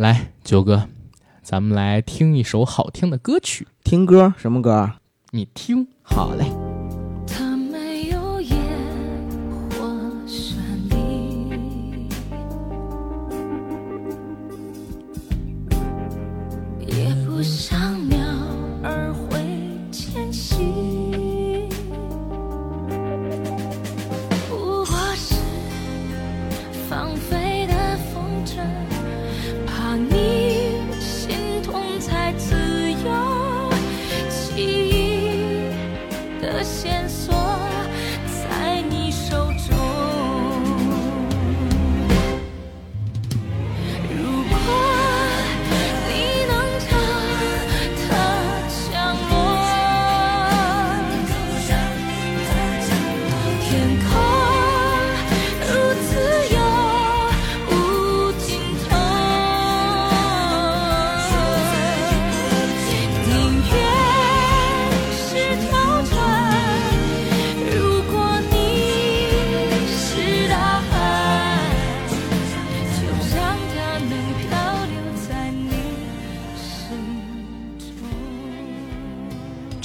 [0.00, 0.88] 来，九哥，
[1.42, 3.68] 咱们来听一首好听的歌曲。
[3.84, 4.92] 听歌什么歌？
[5.32, 6.46] 你听，好嘞。
[7.26, 8.58] 它没有烟
[9.68, 9.84] 火
[10.26, 10.54] 绚
[10.88, 12.08] 丽，
[16.86, 18.19] 也不像鸟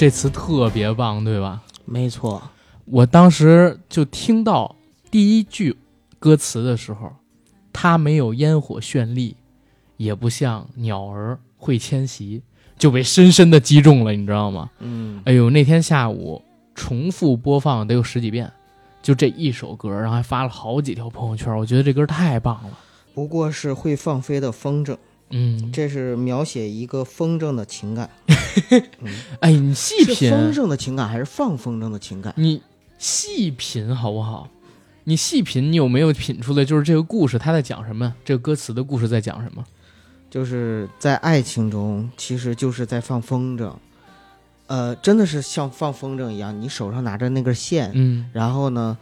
[0.05, 1.63] 这词特别棒，对吧？
[1.83, 2.39] 没错，
[2.85, 4.75] 我当时就听到
[5.09, 5.75] 第一句
[6.19, 7.11] 歌词的时候，
[7.73, 9.35] 它没有烟火绚丽，
[9.97, 12.43] 也不像鸟儿会迁徙，
[12.77, 14.69] 就被深深的击中了，你知道吗？
[14.77, 16.39] 嗯，哎呦，那天下午
[16.75, 18.51] 重复播放得有十几遍，
[19.01, 22.77] 就这一首歌，然后还发了好几条朋友圈，我觉得这歌太棒了。
[23.15, 24.95] 不过是会放飞的风筝，
[25.29, 28.09] 嗯，这是描写一个风筝的情感。
[29.41, 32.33] 哎，你细品，风筝的情感还是放风筝的情感？
[32.37, 32.61] 你
[32.97, 34.49] 细品好不好？
[35.05, 36.63] 你细品，你有没有品出来？
[36.63, 38.13] 就是这个故事它在讲什么？
[38.23, 39.63] 这个歌词的故事在讲什么？
[40.29, 43.71] 就是在爱情中，其实就是在放风筝。
[44.67, 48.97] 呃，真的是像放风筝一样，你手上拿着那根线，嗯，然后呢，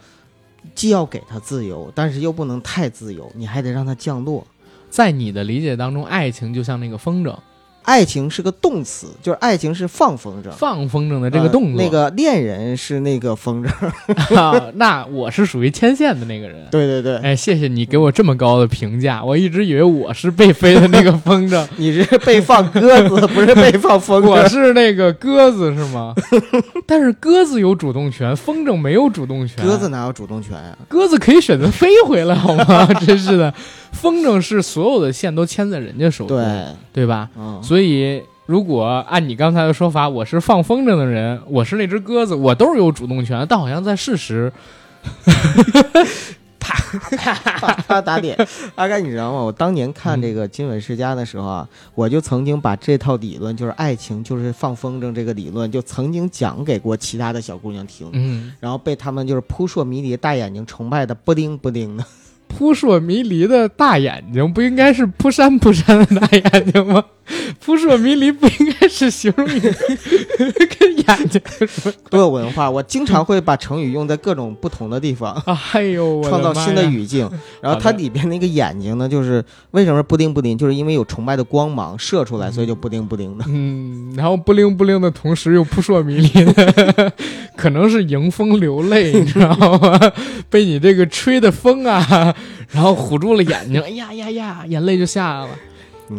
[0.74, 4.46] 既要给它自由，但是又不能太自由，你还得让它降落。
[4.94, 7.34] 在你的理解当中，爱情就像那个风筝，
[7.82, 10.52] 爱情是个动词，就是爱情是放风筝。
[10.52, 11.80] 放风筝的这个动作。
[11.80, 13.68] 呃那个恋人是那个风筝，
[14.40, 16.68] 啊，那我是属于牵线的那个人。
[16.70, 24.48] 对对对，哎，谢谢你给我这么高的评价，我一直以为我是被飞的那个风筝， 你是被放鸽子，不是被放风筝我筝。
[24.48, 26.14] 是那个鸽子是吗？
[26.86, 29.66] 但是鸽子有主动权，风筝没有主动权。
[29.66, 32.86] 鸽子哪有主动权呀、鸽子可以选择飞回来，好吗？
[33.04, 33.52] 真是的，
[33.94, 37.30] 风筝是所有的线都牵在人家手中，对，对吧？
[37.36, 44.52] 嗯，所以，如果按你刚才的说法，我是放风筝的人，我是那只鸽子，我都是有主动权，但好像在事实，
[46.58, 48.36] 啪啪打脸。
[48.74, 49.42] 阿甘，你知道吗？
[49.42, 62.04] 我当年看这个《金粉世家》的时候啊，我就曾经把这套理论，就是爱情就是放风筝这个理论，就曾经讲给过其他的小姑娘听，嗯，然后被他们就是扑朔迷离、大眼睛崇拜的不丁不丁的。
[62.56, 67.04] 扑朔迷离的大眼睛不应该是扑闪扑闪的大眼睛吗？
[67.64, 69.70] 扑朔迷离不应该是形容一个
[70.78, 71.40] 跟眼睛
[72.10, 72.70] 多有文化！
[72.70, 75.32] 我经常会把成语用在各种不同的地方。
[75.46, 75.58] 啊？
[75.72, 77.28] 哎呦，创造新的语境，
[77.60, 83.44] 然后它里边那个眼睛呢，就是为什么布丁布丁，就是因为有崇拜的光芒射出来，所以就布丁布丁的。
[83.48, 87.12] 嗯，然后布灵布灵的同时又扑朔迷离的，
[87.56, 89.98] 可能是迎风流泪，你知道吗？
[90.50, 92.34] 被你这个吹的风啊，
[92.70, 95.48] 然后唬住了眼睛，哎呀呀呀，眼泪就下来了。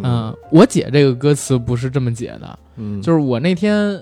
[0.02, 4.00] 嗯，我解这个歌词不是这么解的，嗯，就是我那天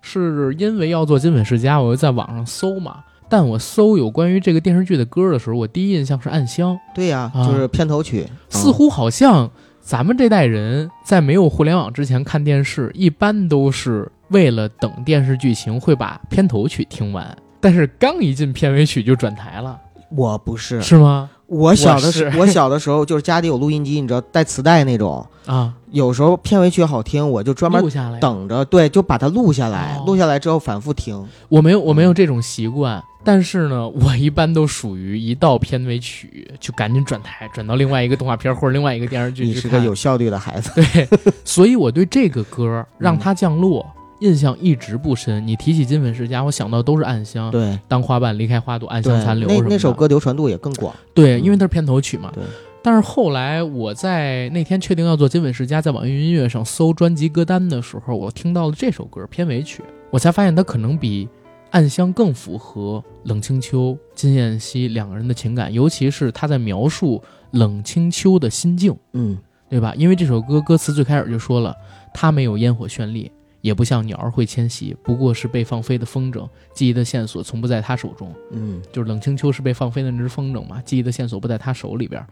[0.00, 2.96] 是因为要做金粉世家，我就在网上搜嘛。
[3.28, 7.46] 但我搜有关于这个电视剧的歌的时候，我第一印象是《暗香》，对呀、啊。
[7.46, 9.50] 就是片头曲，似乎好像
[9.80, 21.30] 咱们这代人在没有互联网之前看电视，一般都是为了等电视剧情会把片头曲听完，但是刚一进片尾曲就转台了，我不是，是吗？
[21.52, 28.18] 我小的时我是我小的时候就是家里有录音机，你知道带磁带那种， 啊，有时候片尾曲好听，我就专门录下来。
[28.18, 31.22] 等着，对，就把它录下来，哦录下来之后反复听。
[31.50, 41.06] 我没有，我没有这种习惯，但是呢，我一般都属于一到片尾曲就赶紧转台，转到另外一个动画片或者另外一个电视剧你是个有效率的孩子，对，
[41.44, 43.86] 所以我对这个歌让它降落。
[44.22, 47.50] 印象一直不深，你提起金粉世家，我想到都是暗香。
[47.50, 50.94] 对当花瓣离开花朵，暗香残，留那什么的那首歌流传度也更广。
[51.12, 52.30] 对，嗯因为它是片头曲嘛。
[52.34, 52.42] 对。
[52.84, 61.28] 但是后来我在那天确定要做金粉世家，在网易云音乐上搜专辑歌单的时候，我听到了这首歌片尾曲，我才发现它可能比
[61.70, 67.22] 暗香更符合冷清秋、金燕西两个人的情感，尤其是他在描述
[67.52, 68.96] 冷清秋的心境。
[69.12, 69.38] 嗯，
[69.70, 69.94] 对吧？
[69.96, 71.74] 因为这首歌歌词最开始就说了，
[72.12, 73.30] 他没有烟火绚丽，
[73.62, 78.30] 也不像鸟儿会迁徙，不过是被放飞的风筝，记忆的线索从不在他手中。
[78.50, 82.26] 嗯就是冷清秋是被放飞的那只风筝嘛，记忆的线索不在他手里边儿。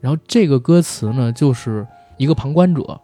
[0.00, 1.84] 然后这个歌词呢，就是
[2.18, 3.00] 一个旁观者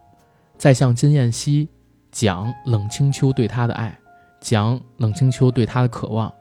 [0.57, 1.69] 在向金燕西
[2.13, 3.99] 讲冷清秋对他的爱，
[4.41, 6.33] 讲冷清秋对他的渴望。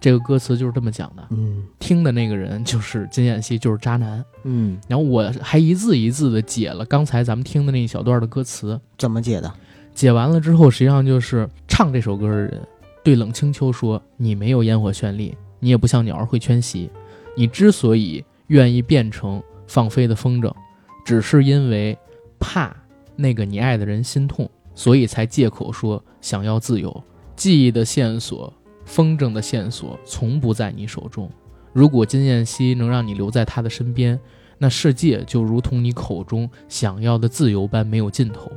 [0.00, 4.22] 这个歌词就是这么讲的，嗯 听的那个人就是金燕西，就是渣男。
[4.42, 9.50] 嗯，然后我还一字一字的解了刚才咱们听的那一小段的歌词，怎么解的？
[9.94, 12.60] 解完了之后，实际上就是唱这首歌的人
[13.04, 16.90] 对冷清秋说：“你没有烟火绚丽，你也不像鸟儿会迁徙。
[17.36, 20.52] 你之所以愿意变成放飞的风筝，
[21.04, 21.96] 只是因为
[22.40, 22.74] 怕
[23.14, 27.02] 那个你爱的人心痛，所以才借口说想要自由。
[27.36, 28.52] 记忆的线索，
[28.84, 31.30] 风筝的线索，从不在你手中。
[31.72, 34.18] 如果金燕西能让你留在他的身边，
[34.58, 38.50] 那世界就如同你口中想要的自由般没有尽头。”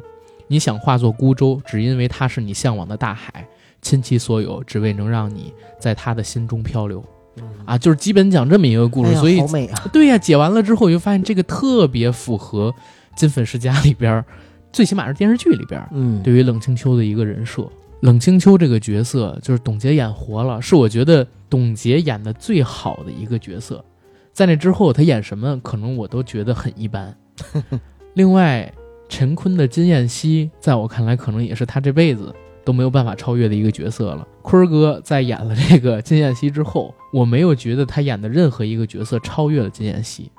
[0.48, 3.48] 你想化作孤舟，只因为它是你向往的大海，
[3.82, 7.04] 倾其所有，只为能让你在他的心中漂流。
[7.66, 9.90] 啊，就是基本讲这么一个故事，哎所以好美啊！
[9.94, 12.72] 对呀、解完了之后，我就发现这个特别符合
[13.16, 14.24] 《金粉世家》里边，
[14.74, 17.70] 最起码是电视剧里边嗯，对于冷清秋的一个人设。
[18.02, 23.84] 冷清秋这个角色，就是董洁演活了，是我觉得董洁演的最好的一个角色。
[24.34, 27.16] 在那之后，她演什么可能我都觉得很一般。
[28.14, 28.72] 另外，
[29.10, 32.34] 陈坤的金燕西，在我看来，可能也是他这辈子
[32.66, 34.28] 都没有办法超越的一个角色了。
[34.42, 40.32] 坤儿哥在演了这个金燕西之后，我没有觉得他演的任何一个角色超越了金燕西，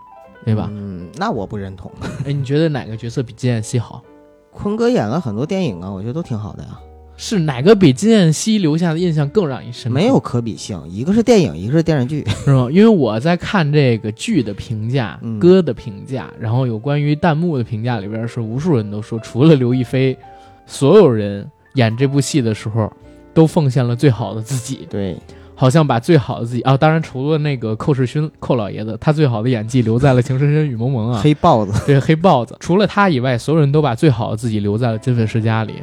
[0.44, 0.68] 对吧？
[0.72, 1.90] 嗯，那我不认同。
[2.24, 4.02] 哎，你觉得哪个角色比金燕西好？
[4.50, 6.78] 坤哥演了很多电影啊，我觉得都挺好的呀，
[7.20, 9.94] 是哪个比金燕西留下的印象更让你深刻？
[9.98, 10.80] 没有可比性。
[10.88, 12.24] 一个是电影，一个是电视剧。
[12.44, 12.68] 是吗？
[12.70, 20.16] 因为我在看这个剧的评价、嗯歌的评价，然后有关于弹幕的评价里边，是无数人都说，除了刘亦菲，
[20.64, 21.44] 所有人
[21.74, 22.90] 演这部戏的时候
[23.34, 25.16] 都奉献了最好的自己，对，
[25.56, 31.72] 好像把最好的自己啊，当然除了那个寇世勋寇老爷子，他最好的演技留在了《情深深雨蒙蒙》啊， 黑豹子。
[31.84, 35.74] 对黑豹子，除了他以外，所有人都把最好的自己留在了《金粉世家》里。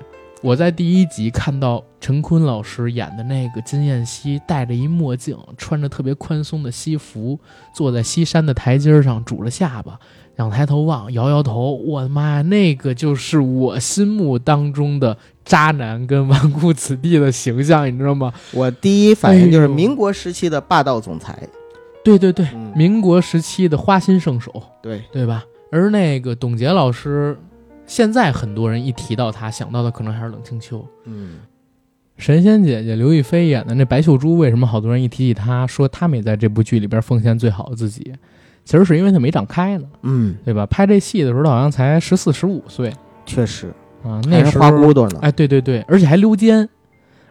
[0.45, 7.39] 我在第一集看到陈坤老师演的那个金燕西，戴着一墨镜，穿着特别宽松的西服，
[7.74, 10.00] 坐在西山的台阶上，拄着下巴，
[10.38, 11.74] 仰抬头望，摇摇头。
[11.74, 18.31] 我的妈呀，那个就是我心目当中的渣男跟纨绔子弟的形象，你知道吗？
[18.53, 21.36] 我第一反应就是民国时期的霸道总裁。
[22.03, 24.62] 对对对，嗯，民国时期的花心圣手。
[24.83, 25.44] 对，对吧？
[25.71, 27.36] 而那个董洁老师，
[27.85, 30.85] 现在很多人一提到她，想到的可能还是冷清秋。
[31.05, 31.39] 嗯，
[32.17, 38.13] 神仙姐姐刘亦菲演的那白秀珠，为什么好多人一提起她，说她没在这部剧里边奉献最好的自己？
[38.63, 40.65] 其实是因为她没长开呢，嗯，对吧？
[40.65, 42.91] 拍这戏的时候，她好像才十四十五岁
[43.25, 43.71] 确实，
[44.03, 45.19] 啊，那时候花骨朵呢。
[45.21, 46.67] 哎，对对对，而且还溜肩。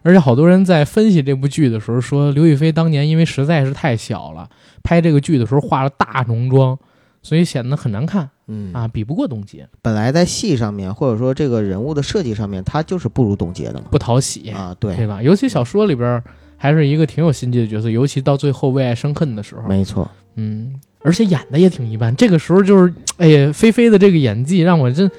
[0.07, 4.47] 而且好多人在分析这部剧的时候说，刘亦菲当年因为实在是太小了，
[4.83, 6.79] 拍这个剧的时候化了大浓妆，
[7.25, 13.87] 所以显得很难看嗯啊，比不过董洁，本来在戏上面，或者说这个人物的设计上面，他就是不如董洁的嘛。
[13.91, 14.51] 不讨喜。
[14.51, 15.23] 啊，对，对吧？
[15.23, 16.23] 尤其小说里边
[16.59, 20.09] 还是一个挺有心机的角色，尤其到最后为爱生恨的时候，没错。
[20.37, 22.15] 嗯，而且演的也挺一般。
[22.15, 25.11] 这个时候就是，哎呀，菲菲的这个演技让我真，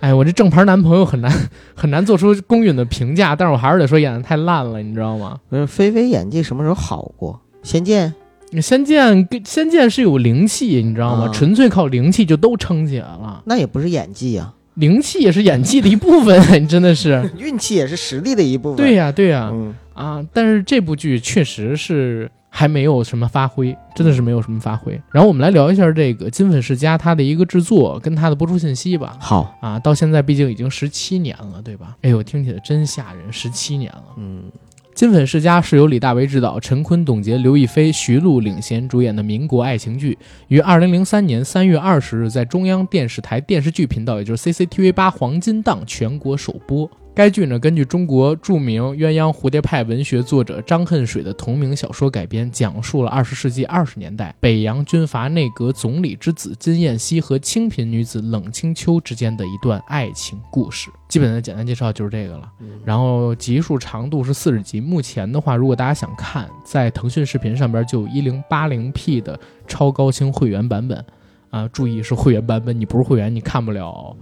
[0.00, 1.30] 哎，我这正牌男朋友很难
[1.76, 5.38] 很难做出公允的评价，但是我还是得说演的太烂了，你知道吗？
[5.48, 7.38] 不是菲菲演技什么时候好过？
[7.62, 8.12] 仙剑，
[8.60, 11.26] 仙剑跟仙剑是有灵气，你知道吗？
[11.26, 17.30] 啊纯粹靠灵气就都撑起来了，那也不是演技啊，灵气也是演技的一部分，你 真的是。
[17.38, 18.76] 运气也是实力的一部分。
[18.76, 25.00] 对呀、对呀、嗯，啊，但是这部剧确实是还没有什么发挥，真的是没有什么发挥。
[25.10, 29.16] 然后我们来聊一下这个《金粉世家》它的一个制作跟它的播出信息吧。
[29.18, 31.96] 好，啊，到现在毕竟已经十七年了，对吧？
[32.02, 34.04] 哎呦，听起来真吓人，十七年了。
[34.18, 34.42] 嗯，
[34.94, 40.16] 《金粉世家》是由李大为执导，陈坤、董洁、刘亦菲、徐璐领衔主演的民国爱情剧，
[40.48, 46.88] 于二零零三年三月二十日在中央电视台电视剧频道，也就是 CCTV 八黄金档全国首播。
[47.14, 60.90] 该剧呢，根据中国著名鸳鸯蝴蝶派文学作者张恨水的同名小说改编，讲述了二十世纪二十年代北洋军阀内阁总理之子金燕西和清贫女子冷清秋之间的一段爱情故事。
[61.06, 62.50] 基本的简单介绍就是这个了。
[62.82, 64.80] 然后集数长度是四十集。
[64.80, 71.04] 目前的话，如果大家想看，在腾讯视频上边就有一零八零 P 的超高清会员版本
[71.50, 74.16] 啊，注意是会员版本，你不是会员你看不了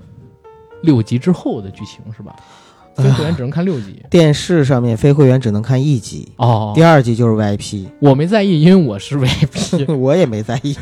[0.82, 2.34] 六集之后的剧情是吧？
[2.96, 4.02] 非会员只能看六集。
[4.10, 9.94] 电视上面非会员只能看一集，哦第二集就是 VIP，我没在意，因为我是 VIP。
[9.96, 10.76] 我也没在意，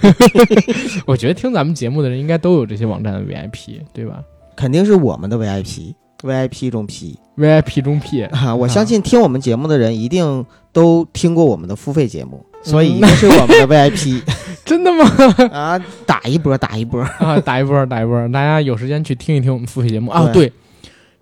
[1.06, 4.20] 我觉得听咱们节目的人应该都有这些网站的 VIP，对吧
[4.56, 8.54] 肯定是我们的 VIP，VIP 中 P？VIP 中 P，啊！
[8.54, 14.20] 我相信听我们节目的人一定都听过我们的付费节目，所以一定是我们的 VIP
[14.64, 15.04] 真的吗？
[15.52, 15.78] 啊！
[16.04, 20.28] 打一波，打一波，啊，打一波，打一波，大家有时间去听一听我们付费节目啊。
[20.32, 20.52] 对对，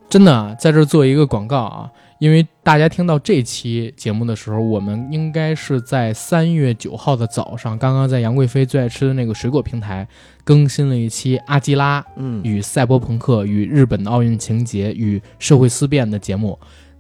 [0.08, 10.06] 真的啊在这儿做一个广告啊，因为大家听到这期节目的时候，我们应该是在三月九号的早上，刚刚在杨贵妃最爱吃的那个水果平台
[10.44, 16.58] 更新了一期阿基拉嗯，与赛博朋克与日本的奥运情节与社会思辨的节目。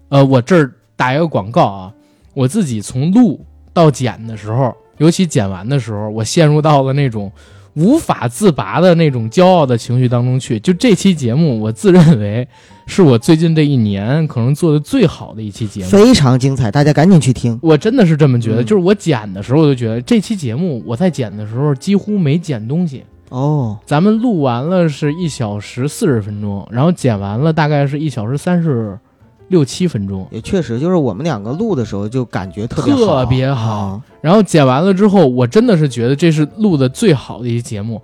[0.08, 1.94] 呃，我这儿打一个广告啊，
[2.34, 7.30] 我自己从录到剪的时候，尤其剪完的时候，我陷入到了那种
[7.76, 10.58] 无法自拔的那种骄傲的情绪当中去。
[10.58, 12.48] 就这期节目，我自认为
[12.86, 15.90] 是我最近这一年可能做的最好的一期节目。
[15.90, 17.58] 非常精彩，大家赶紧去听。
[17.62, 23.04] 我真的是这么觉得，嗯就是我剪的时候，我就觉得这期节目我在剪的时候几乎没剪东西。
[23.28, 28.98] 哦，咱们录完了是一小时四十分钟，然后剪完了大概是一小时三十
[29.48, 34.02] 六七分钟，也确实，就是我们两个录的时候就感觉特别好，特别好啊。
[34.20, 38.02] 然后剪完了之后，我真的是觉得这是录的最好的一期节目，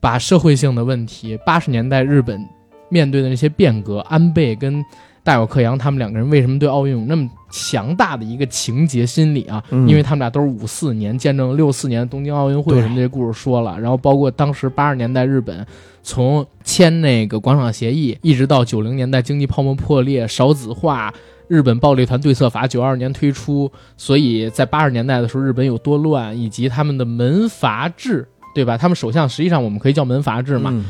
[0.00, 2.40] 把社会性的问题，八十年代日本
[2.88, 4.82] 面对的那些变革，安倍跟
[5.22, 9.62] 大友克洋他们两个人为什么对奥运有那么强大的一个情节心理啊？
[9.68, 9.86] 嗯。
[9.86, 15.66] 因为他们俩都是五四年见证六四年东京奥运会什么这些故事说了，然后包括当时八十年代日本
[16.08, 21.12] 从签那个广场协议，一直到九零年代经济泡沫破裂、少子化。
[21.48, 28.78] 日本暴力团对策法九二年推出，所以在八十年代的时候，日本有多乱，以及他们的门阀制，对吧？
[28.78, 30.70] 他们首相实际上我们可以叫门阀制嘛。
[30.72, 30.82] 嗯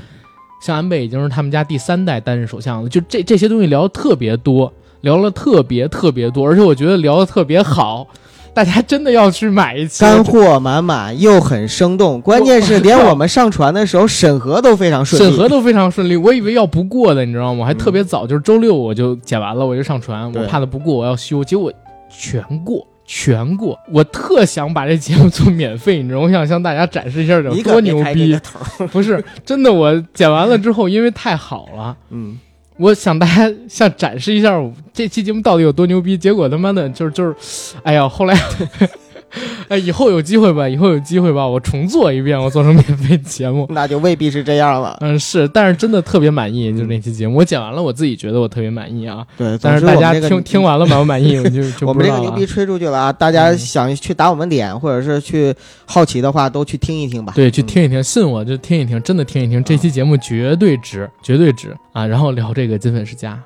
[0.60, 8.06] 像安倍已经是他们家第三代担任首相了，就这这些东西聊的特别多，聊了特别特别多，而且我觉得聊的特别好，
[8.54, 10.00] 大家真的要去买一期。
[10.00, 15.26] 干货满满又很生动，关键是连我们上传的时候审核都非常顺利。
[15.26, 17.60] 审核都非常顺利，我以为要不过的，你知道吗？
[17.60, 21.72] 我还特别早，就是周六我就剪完了，我就上传，我怕它不过，我要修，结果
[22.10, 22.86] 全过。
[23.10, 26.26] 全过，我特想把这节目做免费，你知道吗？
[26.26, 28.38] 我想向大家展示一下有你多牛逼
[28.92, 32.38] 不是真的，我剪完了之后，因为太好了，嗯，
[32.78, 34.56] 我想大家想展示一下
[34.92, 38.34] 这期节目到底有多牛逼，结果他妈的就是就是，哎呀，后来，
[39.68, 43.66] 哎，以后有机会吧，以后有机会吧，我重做一遍，我做成免费节目。
[43.72, 44.98] 那就未必是这样了。
[45.00, 49.24] 嗯，是，但是真的特别满意，就是那期节目，我剪完了，我自己觉得我特别满意啊。
[49.36, 52.48] 对，但是大家听听完了满不满意，我就 就我们这个牛逼。
[52.48, 53.12] 吹出去了啊！
[53.12, 55.54] 大家嗯想去打我们脸，或者是去
[55.84, 57.34] 好奇的话，都去听一听吧。
[57.36, 62.06] 对，去嗯听一听，信我就听一听，真的听一听，这期节目绝对值，绝对值啊！
[62.06, 63.38] 然后聊这个金粉世家。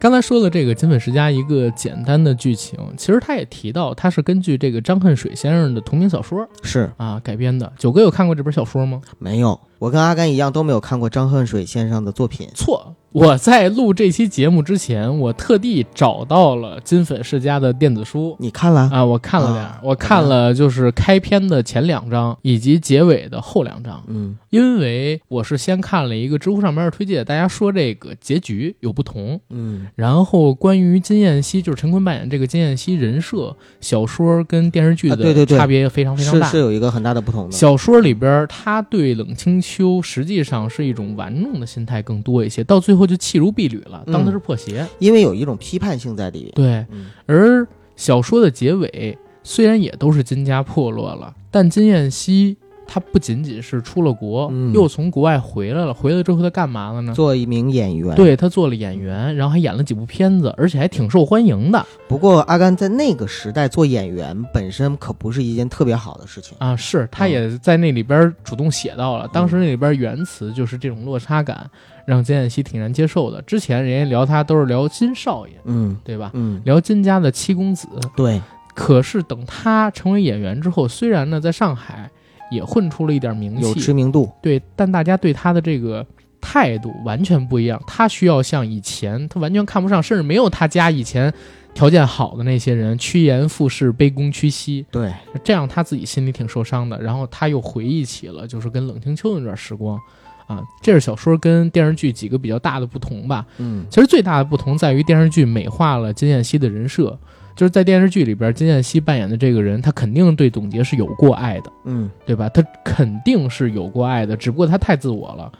[0.00, 7.72] 刚才说的这个金粉世家一个简单的剧情，其实他也提到，他是根据这个张恨水先生的同名小说是啊改编的。
[7.76, 9.02] 九哥有看过这本小说吗？
[9.18, 12.48] 没有，我跟阿甘一样都没有看过张恨水先生的作品。
[12.54, 18.36] 错，我在录这期节目之前，我特地找到了金粉世家的电子书。
[18.38, 18.90] 你看了？
[18.92, 24.02] 啊，我看了点，啊我看了就是开篇的前两章以及结尾的后两章。
[24.08, 36.46] 嗯因为我是先看了一个知乎上面的推荐，大家说这个结局有不同，嗯然后关于金燕西，就是陈坤扮演这个金燕西人设，小说跟电视剧啊对对差别非常非常大。
[36.46, 37.52] 是是有一个很大的不同的。
[37.52, 44.86] 小说里边，他对冷清秋实际上是一种玩弄的心态更多一些，到最后就弃如敝履了，当他是破鞋。
[44.98, 46.52] 因为有一种批判性在里面。
[46.54, 55.92] 对，嗯而小说的结尾虽然也都是金家破落了，但金燕西他不仅仅是出了国，嗯又从国外回来了。
[55.92, 57.12] 回来之后他干嘛了呢？
[57.12, 66.56] 做一名演员。，对他做了演员，然后还演了几部片子，而且还挺受欢迎的不过阿甘在那个时代做演员本身可不是一件特别好的事情。
[66.58, 66.74] 啊。
[66.74, 71.70] 是他嗯也在那里边主动写到了，当时那里边原词就是这种落差感，
[72.08, 73.42] 让金燕西挺难接受的。
[73.42, 76.30] 之前人家聊他都是聊金少爷，嗯对吧？
[76.32, 77.86] 嗯，聊金家的七公子，
[78.16, 78.40] 对，
[78.74, 82.10] 可是等他成为演员之后，虽然呢在上海
[82.50, 84.32] 也混出了一点名气有气，知名度。
[84.40, 86.04] 对，但大家对他的这个
[86.40, 87.78] 态度完全不一样。
[87.86, 91.30] 他需要像以前，他完全看不上，甚至没有他家以前
[91.74, 95.12] 条件好的那些人趋炎附势、卑躬屈膝，对，
[95.44, 96.98] 这样他自己心里挺受伤的。
[97.02, 100.00] 然后他又回忆起了就是跟冷清秋那段时光。
[100.48, 103.46] 啊，这是小说跟电视剧几个比较大的不同吧。
[103.58, 107.16] 嗯其实最大的不同在于电视剧美化了金燕西的人设，
[107.54, 112.48] 就是在电视剧里边，金燕西扮演的这个人，他肯定对董洁是有过爱的，嗯对吧？
[112.48, 115.52] 他肯定是有过爱的，只不过他太自我了，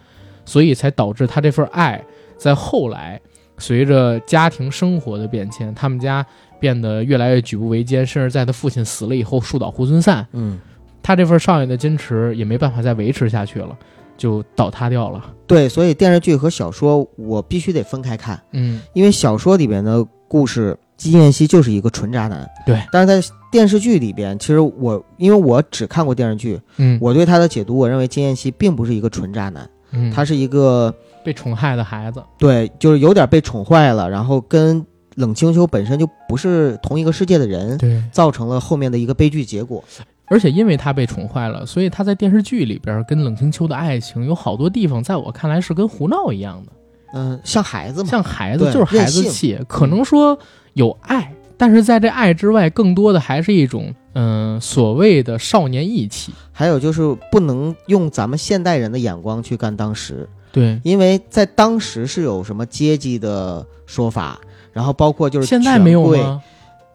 [0.44, 2.02] 所以才导致他这份爱
[2.36, 3.20] 在后来
[3.58, 6.24] 随着家庭生活的变迁，他们家
[6.60, 10.58] 变得越来越举步维艰，甚至在他父亲死了以后树倒猢狲散，嗯，
[11.02, 13.76] 他这份少爷的矜持也没办法再维持下去了，
[14.18, 15.24] 就倒塌掉了。
[15.46, 30.10] 对，所以电视剧和小说我必须得分开看，嗯，因为小说里边的故事，金燕西就是一个纯渣男，对，但是在电视剧里边，其实我因为我只看过电视剧，嗯，我对他的解读，我认为金燕西并不是一个纯渣男，嗯。
[30.10, 30.94] 他是一个
[31.24, 32.22] 被宠害的孩子。
[32.36, 34.84] 对，就是有点被宠坏了，然后跟
[35.14, 39.82] 冷清秋本身就不是同一个世界的人，对，造成了后面的一个悲剧结果。
[40.30, 46.72] 而且因为他被宠坏了，所以他在电视剧里边跟冷清秋的爱情有好多地方，在我看来是跟胡闹一样的，
[47.14, 50.38] 嗯、像孩子嘛，像孩子就是孩子气，可能说
[50.74, 56.32] 有爱，但是在这爱之外，更多的还是一种嗯、所谓的少年义气。
[56.50, 64.40] 还有就是不能用咱们现代人的眼光去看当时，对，因为在当时是有什么阶级的说法，
[64.72, 66.42] 然后包括就是现在没有吗？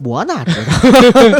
[0.03, 1.39] 我哪知道？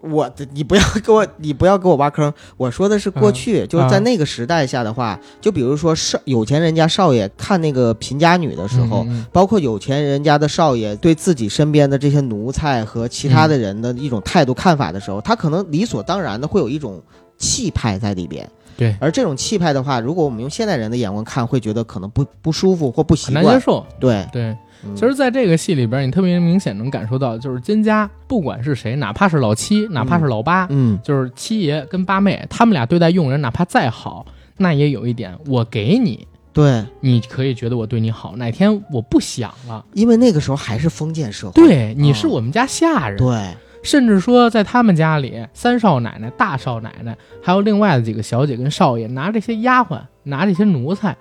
[0.00, 2.32] 我的你不要给我，你不要给我挖坑。
[2.56, 17.02] 我说的是过去，就是在那个时代下的话，就比如说少有钱人家少爷看那个贫家女的时候，包括有钱人家的少爷对自己身边的这些奴才和其他的人的一种态度看法的时候，他可能理所当然的会有一种
[17.36, 18.48] 气派在里边。
[18.76, 23.60] 对而这种气派的话，如果我们用现代人的眼光看，会觉得可能不不舒服或不习很难接惯。
[23.60, 23.84] 受。
[23.98, 24.58] 对，对，嗯
[24.94, 34.24] 其实，在这个戏里边，你特别明显能感受到，就是金家不管是谁，哪怕是老七，哪怕是老八，嗯，就是七爷跟八妹，他们俩对待佣人，哪怕再好，
[34.56, 41.54] 那也有一点，我给你，对，你可以觉得我对你好，哪天我不想了，因为那个时候还是封建社会。
[41.54, 51.16] 对，你是我们家下人，对，甚至说在他们家里，三少奶奶、大少奶奶，还有另外的几个小姐跟少爷，拿这些丫鬟，拿这些奴才。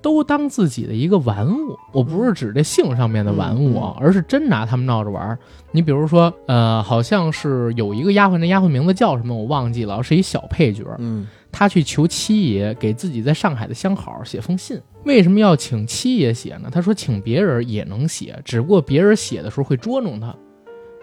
[0.00, 5.38] 都当自己的一个玩物，我不是指这性上面的玩物啊，而是真拿他们闹着玩儿。
[5.72, 14.78] 你比如说，呃，好像是有一个丫鬟，那丫鬟名字叫什么我忘记了，是一小配角，嗯他去求七爷给自己在上海的相好写封信。
[15.04, 16.68] 为什么要请七爷写呢？
[16.70, 20.34] 他说请别人也能写，只不过别人写的时候会捉弄他，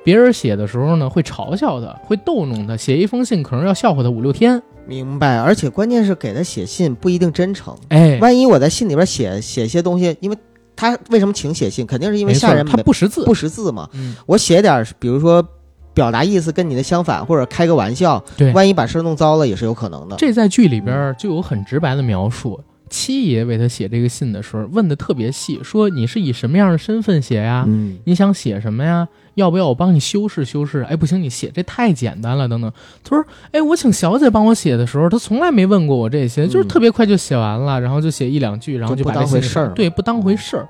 [0.03, 2.77] 别人写的时候呢会嘲笑他，会逗弄他。
[2.77, 4.61] 写一封信可能要笑话他五六天。
[4.87, 5.37] 明白。
[5.37, 10.37] 而且关键是给他写信不一定真诚，哎，万一我在信里边写写些东西，因为
[10.75, 13.89] 他为什么请写信，肯定是因为下人他不识字，不识字嘛。
[13.93, 15.45] 嗯，我写点，比如说
[15.93, 20.15] 表达意思跟你的相反，或者开个玩笑，对，万一把事儿弄糟了也是有可能的。
[20.17, 22.59] 这在剧里边就有很直白的描述。
[22.95, 27.65] 七爷为他写这个信的时候，问的特别细，说你是以什么样的身份写呀？
[27.67, 29.05] 嗯，你想写什么呀？
[29.33, 30.85] 要不要我帮你修饰修饰？
[30.89, 32.71] 哎，不行，你写这太简单了，等等。
[33.03, 40.65] 他说，哎，我请小姐帮我写的时候，他从来没问过我这些，就是特别快就写完了，然后就写一两句，然后就不把这信当回事儿对，不当回事儿。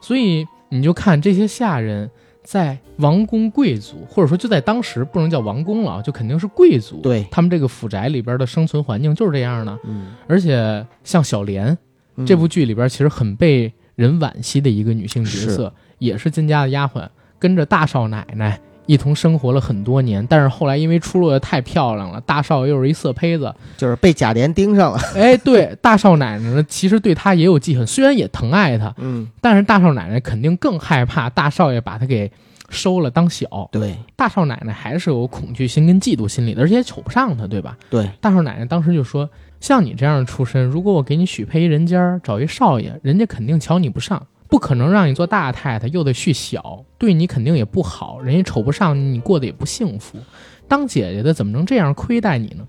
[0.00, 2.08] 所以你就看这些下人
[2.48, 6.98] 在王公贵族，或者说就在当时不能叫王公了，就肯定是贵族。
[7.02, 9.78] 对他们这个府宅里边的生存环境就是这样的。
[9.84, 11.76] 嗯，而且像小莲，
[12.16, 17.06] 嗯这部剧里边其实很被人惋惜的一个女性角色，也是金家的丫鬟，
[17.38, 18.58] 跟着大少奶奶
[18.88, 20.26] 一同生活了很多年。
[20.26, 24.98] 但是后来因为出落的太漂亮了，大少又是一色胚子，就是被贾琏盯上了。
[25.14, 32.28] 哎，对，大少奶奶呢，其实对他也有记恨，虽然也疼爱他，嗯，但是大少奶奶肯定更害怕大少爷把他给
[32.70, 33.68] 收了当小。
[33.70, 37.76] 对大少奶奶还是有恐惧心跟嫉妒心理的，而且也瞅不上他，对吧？
[37.90, 39.28] 对，大少奶奶当时就说
[39.60, 50.18] ：“像你这样的出身，如果我给你许配一人家，找一少爷，人家肯定瞧你不上，不可能让你做大太太，又得续小，对你肯定也不好，人家瞅不上你，你过得也不幸福。
[50.66, 52.66] 当姐姐的怎么能这样亏待你呢？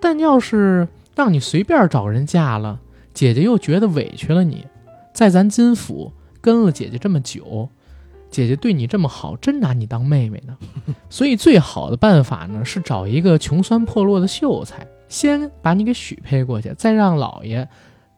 [0.00, 2.80] 但要是让你随便找人嫁了，
[3.14, 4.66] 姐姐又觉得委屈了你，
[5.12, 7.68] 在咱金府跟了姐姐这么久。”
[8.32, 10.56] 姐姐对你这么好，真拿你当妹妹呢。
[11.10, 17.68] 所以最好的办法呢，是找一个穷酸破落的秀才，先把你给许配过去，再让老爷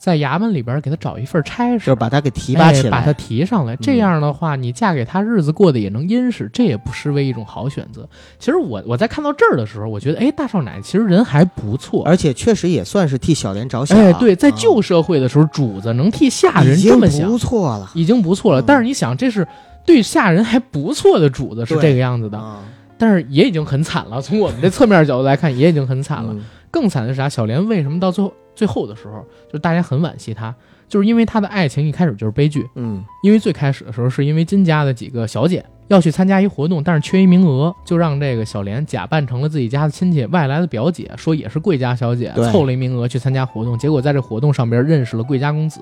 [0.05, 3.75] 在衙门里边给他找一份差事，就是把他给提拔起来，哎把他提上来。
[3.77, 8.07] 这样的话，你嫁给他，日子过得也能殷实，这也不失为一种好选择。
[8.39, 12.05] 其实我我在看到这儿的时候，我觉得，哎，大少奶其实人还不错。
[12.05, 13.99] 而且确实也算是替小莲着想。
[13.99, 17.91] 哎，对，在啊旧社会的时候，主子能替下人这么想不，错了。
[17.95, 18.61] 已经不错了。
[18.61, 19.49] 嗯但是你想，这是
[19.87, 22.61] 对下人还不错的主子是这个样子的，啊，
[22.99, 24.21] 但是也已经很惨了。
[24.21, 26.35] 从我们这侧面角度来看，也已经很惨了。
[26.35, 27.29] 嗯更惨的是啥？
[27.29, 30.55] 小莲为什么到最后最后的时候，就大家很惋惜他，
[30.89, 32.69] 就是因为他的爱情一开始就是悲剧。
[32.75, 43.79] 嗯因为最开始的时候，是因为金家的几个小姐要去参加一活动，但是缺一名额，就让这个小莲假扮成了自己家的亲戚外来的表姐，说也是贵家小姐，凑了一名额去参加活动。
[43.79, 45.81] 结果在这活动上边认识了贵家公子，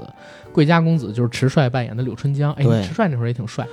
[0.53, 2.53] 贵家公子就是迟帅扮演的柳春江。
[2.55, 3.67] 哎，对迟帅那会儿也挺帅。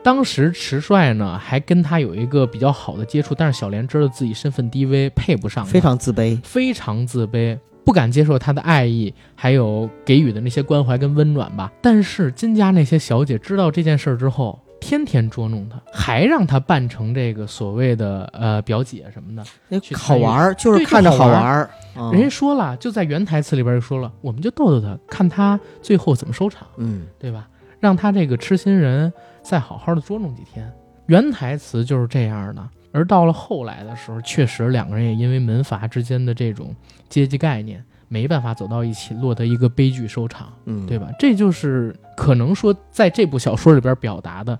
[0.00, 6.40] 当时迟帅呢还跟他有一个比较好的接触，但是小莲知道自己身份低微，配不上他，非常自卑。
[6.42, 11.72] 非常自卑，不敢接受他的爱意，还有给予的那些关怀跟温暖吧。
[11.80, 19.80] 但是金家那些小姐知道这件事儿之后，天天捉弄他，还让他扮成这个所谓的呃表姐什么的。
[19.80, 21.70] 去好玩儿，就是看着好玩好玩儿。
[21.96, 27.48] 嗯人家说了，就在原台词里边就说了，我们就逗逗他，看他最后怎么收场，嗯，对吧？
[27.80, 29.10] 让他这个痴心人
[29.42, 30.70] 再好好的捉弄几天。
[31.06, 36.74] 原台词就是这样的，而到了后来的时候，确实两个人也因为门阀之间的这种
[37.08, 41.10] 阶级概念没办法走到一起，落得一个悲剧收场，嗯，对吧？
[41.18, 44.58] 这就是可能说在这部小说里边表达的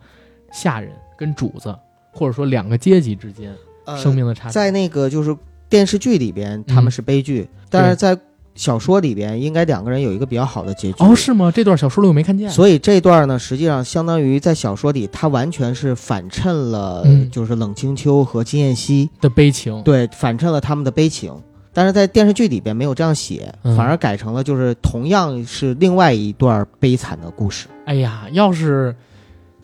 [0.53, 1.75] 下人跟主子，
[2.13, 3.55] 或者说两个阶级之间
[3.87, 4.53] 呃生命的差距。
[4.55, 5.35] 在那个就是
[5.69, 8.19] 电视剧里边，他嗯们是悲剧，但是在
[8.59, 10.97] 小说里边，应该两个人有一个比较好的结局。
[10.99, 11.53] 哦，是吗？
[11.55, 12.51] 这段小说里我没看见。
[12.51, 21.33] 所以这段呢，实际上相当于在小说里，它完全是反衬了，嗯就是冷清秋和金燕西，的悲情，对，反衬了他们的悲情。
[21.73, 27.69] 但是在电视剧里边没有这样写，嗯反而改成了就是同样是另外一段悲惨的故事。
[27.85, 28.93] 哎呀，要是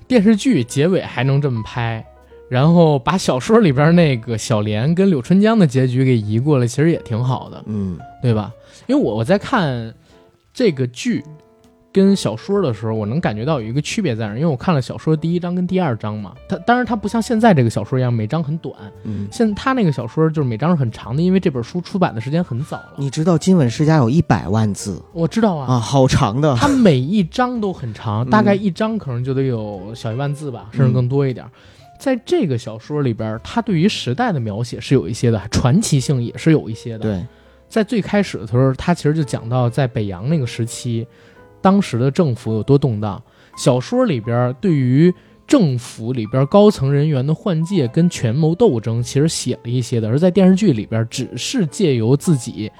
[0.06, 2.04] 电视剧结尾还能这么拍，
[2.48, 8.52] 然后把小说里边那个小莲跟柳春江的结局给移过来，其实也挺好的，嗯对吧？
[8.86, 9.94] 因为我我在看
[10.52, 11.24] 这个剧
[11.92, 22.94] 跟小说的时候，我能感觉到有一个区别在哪儿，因为我看了小说第一章跟第二章嘛，它当然它不像现在这个小说一样每章很短，嗯，现它那个小说就是每章是很长的，因为这本书出版的时间很早了。
[22.96, 26.56] 你知道金吻世家有一百万字我知道啊，啊，好长的。
[26.56, 31.46] 它每一章都很长，嗯大概一章可能就得有小一万字吧，甚至更多一点。
[31.96, 37.26] 在这个小说里边，它对于时代的描写是有一些的，传奇性也是有一些的。，对，
[37.74, 41.04] 在最开始的时候，他其实就讲到在北洋那个时期，
[41.60, 43.20] 当时的政府有多动荡。
[43.56, 45.12] 小说里边对于
[45.44, 52.70] 政府里边高层人员的换届跟权谋斗争，其实写了一些的，而在电视剧里边，只是借由自己，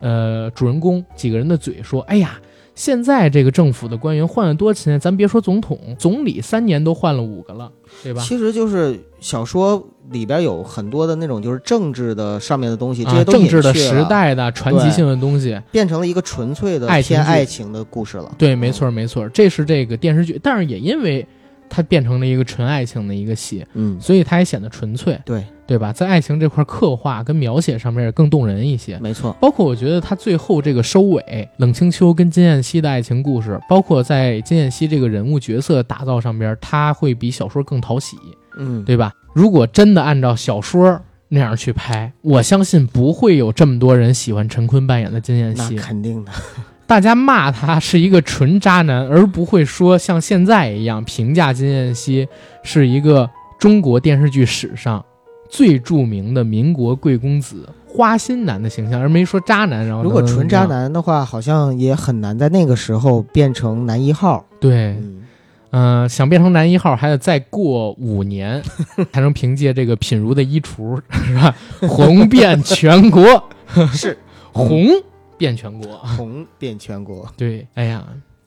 [0.00, 2.38] 呃，主人公几个人的嘴说：“哎呀，
[2.74, 4.98] 现在这个政府的官员换了多勤？
[4.98, 7.70] 咱别说总统，总理三年都换了五个了，
[8.02, 8.20] 对吧？
[8.22, 18.34] 其实就是小说里边有很多的那种就是政治的上面的东西，这些啊，政治的时代的传奇性的东西，变成了一个纯粹的爱情爱情的故事了。
[18.36, 21.24] 对，没错没错，这是这个电视剧，但是也因为
[21.68, 25.92] 它变成了一个纯爱情的一个戏，嗯，所以它也显得纯粹，对，对吧？
[25.92, 28.98] 在爱情这块刻画跟描写上面也更动人一些。
[28.98, 29.34] 没错。
[29.40, 38.16] 包括我觉得他最后这个收尾，冷清秋跟金燕西的爱情故事，包括在金燕西这个人物角色打造上边，他会比小说更讨喜，
[38.58, 39.12] 嗯，对吧？
[39.32, 45.76] 如果真的按照小说那样去拍，我相信不会有这么多人喜欢陈坤扮演的金燕那西。
[45.76, 46.32] 肯定的。
[46.86, 52.28] 大家骂他是一个纯渣男，而不会说像现在一样评价金燕西
[52.62, 55.02] 是一个中国电视剧史上
[55.54, 59.86] 最著名的民国贵公子、花心男的形象，而没说渣男。
[59.86, 64.44] 然后如果纯渣，男的话，好像也很难在那个时候变成男一号。
[64.58, 65.22] 对，嗯，
[65.70, 68.60] 嗯、想变成男一号，还得再过五年
[69.14, 71.54] 才能凭借这个品如的衣橱，是吧？
[71.88, 73.22] 红遍全国，
[73.94, 74.18] 是
[74.52, 74.88] 红
[75.38, 75.96] 遍全国。
[75.98, 77.32] 红遍全国。
[77.36, 78.04] 对，哎呀，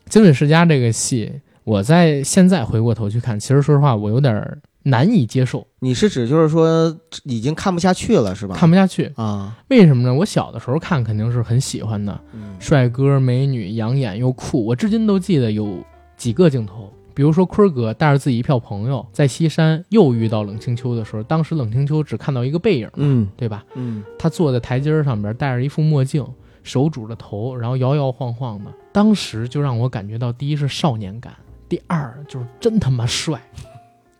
[0.11, 1.31] 《金粉世家》这个戏，
[1.63, 4.57] 我在现在回过头去看，其实说实话，我有点儿
[4.89, 8.55] 难以接受，你是指就是说已经看不下去了，是吧？
[8.55, 9.11] 看不下去。
[9.15, 10.13] 啊，为什么呢？
[10.13, 14.65] 我小的时候看肯定是很喜欢的，嗯帅哥美女，养眼又酷。
[14.65, 15.83] 我至今都记得有
[16.15, 23.65] 几个镜头，比如说坤儿哥带着自己一票朋友在西山又遇到冷清秋的时候，当时冷清秋只看到一个背影，嗯对吧？
[23.75, 26.25] 嗯，他坐在台阶上边，戴着一副墨镜，
[26.63, 28.71] 手拄着头，然后摇摇晃晃的。
[28.93, 31.33] 当时就让我感觉到，第一是少年感，
[31.67, 33.39] 第二就是真他妈帅，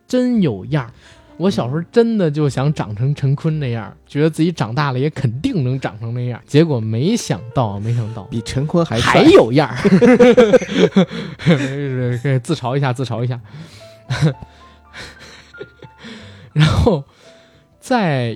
[0.08, 0.92] 真有样儿。
[1.38, 6.42] 我小时候真的就想长成陈坤那样，觉得自己长大了也肯定能长成那样。
[6.48, 9.32] 结果没想到，没想到比陈坤还还帅。
[9.34, 9.78] 有样儿，
[12.42, 13.40] 自嘲一下，自嘲一下。
[16.54, 17.04] 然后
[17.80, 18.36] 再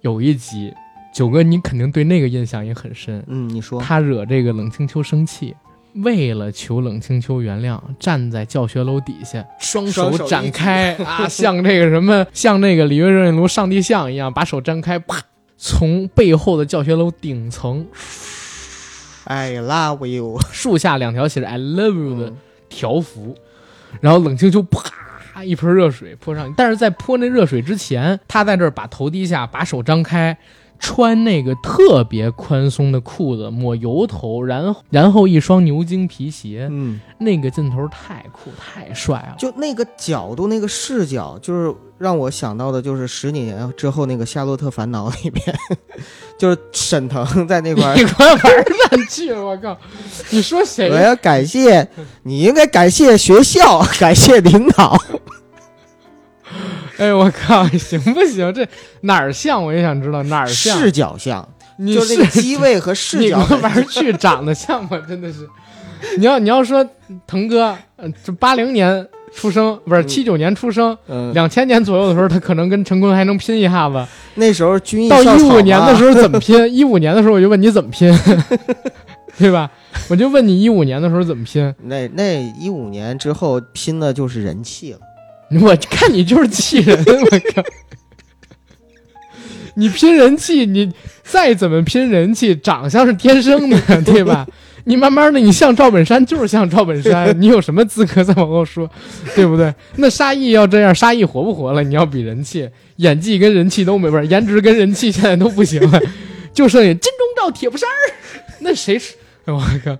[0.00, 0.74] 有一集，
[1.14, 3.24] 九哥你肯定对那个印象也很深。
[3.28, 3.80] 嗯，你说。
[3.80, 5.54] 他惹这个冷清秋生气，
[5.94, 15.20] 为了求冷清秋原谅，站在教学楼底下，双手展举开 啊，像这个什么，像那个里约热内卢上帝像一样，把手张开，啪，
[15.56, 17.86] 从背后的教学楼顶层
[19.24, 20.38] I love you。
[20.50, 22.36] 树下两条写着 “I love you” 的嗯
[22.68, 23.36] 条幅，
[24.00, 24.82] 然后冷清秋啪
[25.32, 30.36] 啪一盆热水泼上去，但是在泼那热水之前，他在这儿把头低下，把手张开。
[30.80, 39.36] 穿那个特别宽松的裤子，抹油头，然后然后一双牛津皮鞋，嗯，那个镜头太酷太帅了。
[39.38, 45.42] 就那个角度，那个视角，就是让我想到的，就是十几年之后那个《夏洛特烦恼》里面，
[46.38, 49.76] 就是沈腾在那块儿 你快玩上去了，我靠！
[50.30, 50.96] 你说谁我？
[50.96, 51.86] 要感谢，
[52.22, 54.98] 你应该感谢学校，感谢领导。
[57.00, 58.52] 哎，我靠， 行不行？
[58.52, 58.66] 这
[59.02, 59.62] 哪儿像？
[59.64, 60.78] 我也想知道哪儿像。
[60.78, 61.46] 视角像，
[61.78, 65.00] 你就是那个机位和视角给我玩去，长得像吗？
[65.08, 65.48] 真的是。
[66.18, 66.86] 你要你要说
[67.26, 74.02] 腾哥，呃，这八零年出生，不是嗯七九年出生，嗯，两千年左右的时候，他可能跟陈坤还能拼一下子。
[74.34, 76.74] 那时候军艺到一五年的时候，候怎么拼？
[76.74, 78.10] 一五年的时候我就问你怎么拼，
[79.38, 79.70] 对吧？
[80.08, 81.74] 我就问你一五年的时候怎么拼？
[81.84, 84.98] 那那一五年之后拼的就是人气了。
[85.60, 87.62] 我看你就是气人， 我靠！
[89.74, 94.46] 你拼人气，你再怎么拼人气，长相是天生的， 对吧？
[94.84, 98.90] 你慢慢的，你像赵本山就是像赵本山，你有什么资格再往后说，
[99.34, 99.72] 对不对？
[99.96, 101.82] 那沙溢要这样，沙溢活不活了？
[101.82, 106.00] 你要比人气，演技跟人气都没，不是颜值跟人气现在都不行了，
[106.52, 108.00] 就剩下金钟罩铁布衫儿，
[108.60, 109.14] 那谁是？
[109.44, 109.96] 哎我靠！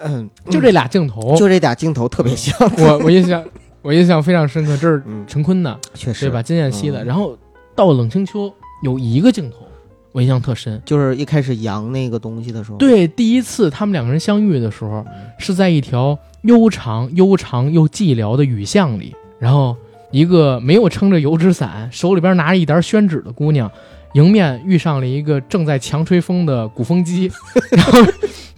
[0.00, 3.44] 嗯，就这俩镜头，就这俩镜头特别像，我我印象
[3.88, 5.78] 我印象非常深刻，这是嗯，陈坤的。
[5.94, 6.42] 确实对吧？？
[6.42, 7.02] 金燕西的。
[7.02, 7.34] 嗯然后
[7.74, 9.66] 到冷清秋有一个镜头，
[10.12, 10.78] 我印象特深。
[10.84, 15.02] 就是一开始扬那个东西的时候，，对，第一次他们两个人相遇的时候，
[15.38, 19.74] 是在一条悠长、悠长又寂寥的雨巷里，然后
[20.10, 23.72] 一个没有撑着油纸伞，手里边拿着一沓宣纸的姑娘，
[24.12, 27.32] 迎面遇上了一个正在强吹风的鼓风机，
[27.72, 27.98] 然后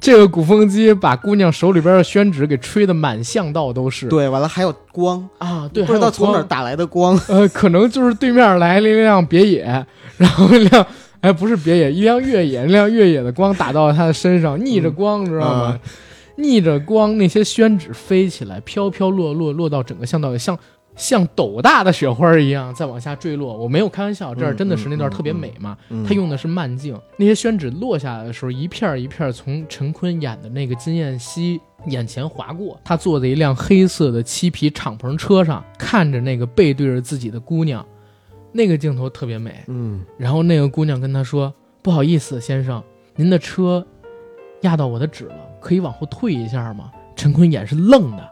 [0.00, 4.08] 这个鼓风机把姑娘手里边的宣纸给吹得满巷道都是。
[4.08, 9.86] 对，完了还有光，啊，对，不知道从哪儿打来的光，呃，可能就是对面来了一辆别野，
[10.16, 10.86] 然后一辆
[11.20, 15.78] 哎不是别野，一辆越野，那辆越野的光打到他的身上，逆着光，知道吗？
[16.36, 20.58] 逆着光，那些宣纸飞起来，飘飘落落，落到整个巷道里，像
[21.00, 23.56] 像斗大的雪花一样再往下坠落。
[23.56, 25.76] 我没有开玩笑，这儿真的是那段特别美嘛。
[25.88, 32.78] 嗯他用的是慢镜，那些宣纸落下来的时候，一片儿一片儿从陈坤演的那个金燕西眼前划过。
[32.84, 37.84] 他坐在一辆黑色的漆皮敞篷车上，看着那个背对着自己的姑娘，
[38.52, 39.64] 那个镜头特别美。
[39.68, 42.82] 嗯然后那个姑娘跟他说：“不好意思，先生，
[43.16, 43.86] 您的车
[44.60, 48.30] 压到我的纸了，可以往后退一下吗？”陈坤眼是愣的，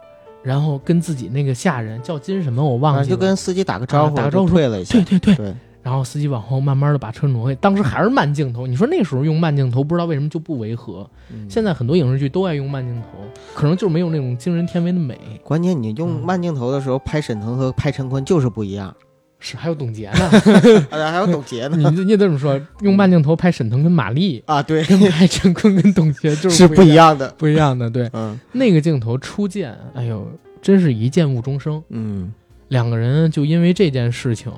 [0.48, 8.66] 然后跟自己那个下人叫金什么我忘记了，就跟司机打个招呼，啊打个招呼了一下对，对对，对，然后司机往后慢慢的把车挪开，当时还是慢镜头。
[8.66, 11.06] 你说那时候用慢镜头，不知道为什么就不违和。
[11.30, 13.18] 嗯现在很多影视剧都爱用慢镜头，
[13.54, 15.18] 可能就是没有那种惊人天为的美。
[15.44, 18.96] 关键你用嗯慢镜头的时候拍沈腾和拍陈坤就是不一样，
[19.40, 20.30] 是，还有董洁呢，
[20.90, 27.88] 啊，还有董洁你呢， 你你这么说，用慢镜头拍沈腾跟马丽，啊，对，跟拍陈坤跟董洁就是是不一样，样的，不一样的。
[27.88, 28.38] 对，嗯。
[28.52, 30.26] 那个镜头初见，哎呦，
[30.60, 31.82] 真是一见误终生。
[31.90, 32.32] 嗯，
[32.68, 34.52] 两个人就因为这件事情，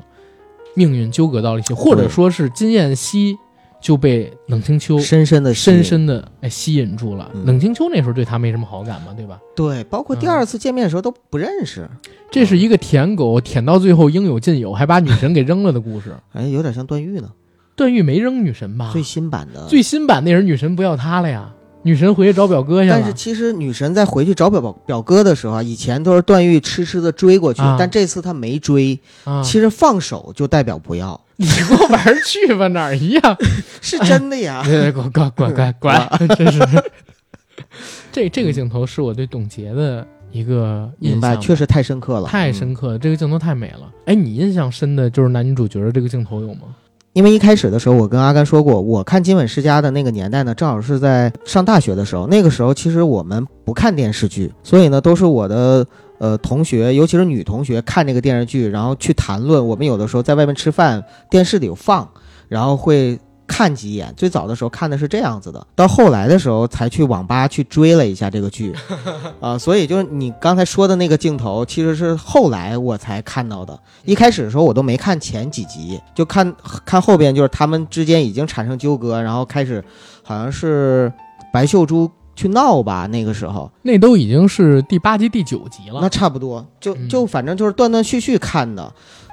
[0.74, 3.36] 命运纠葛到了一起，或者说是金燕西
[3.80, 7.30] 就被冷清秋深深的深深的哎吸引住了。
[7.34, 9.40] 嗯冷清秋那时候对他没什么好感嘛，对吧？
[9.56, 11.88] 对，包括第嗯二次见面的时候都不认识，
[12.30, 16.14] 这是一个舔狗，舔到最后应有尽有，还把女神给扔了的故事。
[16.32, 17.30] 哎，有点像段誉呢，
[17.74, 18.90] 段誉没扔女神吧？
[18.92, 21.50] 最新版的，最新版那人女神不要他了呀，
[21.82, 22.96] 女神回去找表哥去了。
[22.96, 28.98] 但是其实女神在回去找表表表哥的时候啊，以前都是段誉痴痴的追过去，啊但这次他没追。
[29.24, 33.37] 啊，其实放手就代表不要，你给我玩儿去吧，哪儿一样？
[33.81, 34.62] 是真的呀。
[34.62, 36.29] 对，滚滚滚滚滚！
[36.37, 36.61] 真是。
[38.12, 42.98] 这这个镜头是我对董洁的一个印明白，象，确实太深刻了，太嗯深刻了。
[42.98, 43.90] 这个镜头太美了。
[44.05, 46.74] 哎，你印象深的就是男女主角的这个镜头有吗？
[47.14, 52.26] 因为一开始的时候，我跟阿甘说过，我看《金粉世家》的那个年代呢，正好是在上大学的时候。
[52.26, 55.87] 那个时候，其实我们不看电视剧，所以呢，都是我的
[56.20, 59.66] 呃同学，尤其是女同学看这个电视剧，然后去谈论。
[59.66, 62.06] 我们有的时候在外面吃饭，电视里有放，
[62.46, 64.12] 然后会看几眼。
[64.16, 68.74] 最早的时候看的是这样子的，到后来的时候才去网吧去追了一下这个剧，
[69.40, 73.76] 啊、所以就是你刚才说的那个镜头，其实是后来我才看到的。
[74.04, 76.54] 一开始的时候我都没看前几集，就看
[76.85, 79.83] 看后边，就是他们之间已经产生纠葛，然后开始
[80.22, 81.11] 好像是
[81.52, 82.09] 白秀珠
[82.40, 86.09] 去闹吧，那个时候那都已经是第八集、第九集了那。
[86.09, 88.92] 差不多，就嗯就反正就是断断续续看的。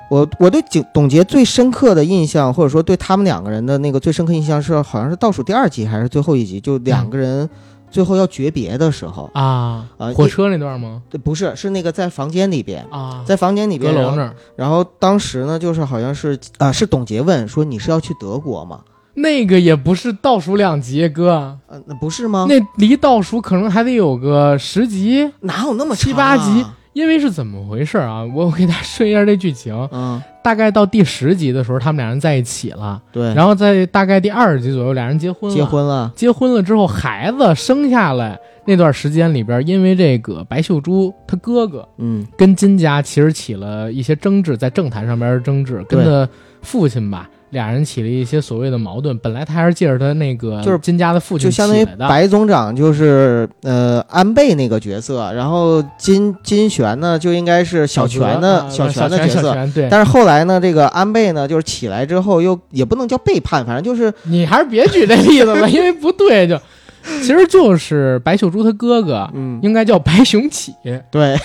[0.09, 7.49] 我我对景董洁最深刻的印象，或者说对他们两个人的那个最深刻印象是，好像是倒数第二集还是最后一集，就两个人
[7.91, 11.01] 最后要诀别的时候，啊啊，火车那段吗？
[11.09, 18.81] 对不是是那个在房间里边，啊，在房间里边，阁楼那儿，然后当时呢，就是好像是啊，是董洁问说你是要去德国吗？
[19.17, 22.45] 那个也不是倒数两集，哥，呃，那不是吗？
[22.47, 26.65] 那离倒数可能还得有个十集，哪有那么七长啊八集？
[26.93, 28.23] 因为是怎么回事啊？
[28.23, 29.73] 我我给大家说一下这剧情。
[29.91, 35.55] 嗯，大概到第十集的时候，他们俩人在一起了，对，然后在大概第二十集左右，俩人结婚了。
[35.55, 46.27] 结婚了，结婚了之后，孩子生下来那段时间里边，因为这个白秀珠她哥哥嗯跟金家其实起了一些争执，在政坛上面的争执，跟他
[46.63, 49.17] 父亲吧，俩人起了一些所谓的矛盾。
[49.19, 59.55] 本来他还是借着他那个就是金家的父亲就相当于白总长就是呃安倍那个角色，然后金金玄呢就应该是小泉泽的啊小泉的角色。
[59.73, 66.59] 对，但是后来呢，这个安倍呢，就是起来之后又也不能叫背叛，反正就是你还是别举这例子了，因为不对就。
[67.21, 70.73] 其实就是白秀珠他哥哥，嗯，应该叫白雄起，
[71.09, 71.37] 对，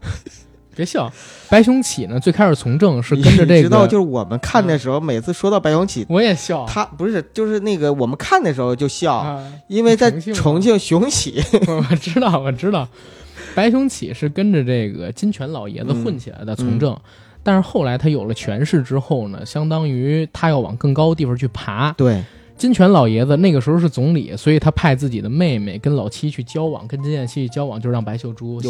[0.74, 1.10] 别笑。
[1.48, 12.88] 白熊起呢，最开始从政是跟着这你知道，就是我们看的时候，每次说到白熊起，我也笑他不是就是那个我们看的时候就笑，啊，因为在重庆雄起， 我知道，我知道，
[13.54, 16.96] 白熊起是跟着这个金泉老爷子混起来的从政，
[17.42, 21.92] 但是后来他有了权势之后呢，相当于他要往更高的地方去爬。
[21.92, 22.22] 对，
[22.56, 28.60] 金泉老爷子那个时候是总理，所以他派自己的妹妹跟老七去交往，跟金燕西去交往，就让白秀珠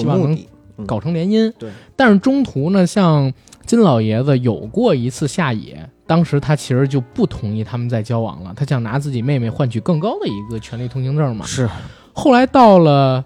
[0.86, 1.52] 搞成联姻。
[1.58, 3.32] 对，但是中途呢，像
[3.66, 11.44] 金老爷子有过一次下野，当时他其实就不同意他们再交往了，他想拿自己妹妹换取更高的一个权利通行证嘛。
[11.46, 11.68] 是，
[12.12, 13.24] 后来到了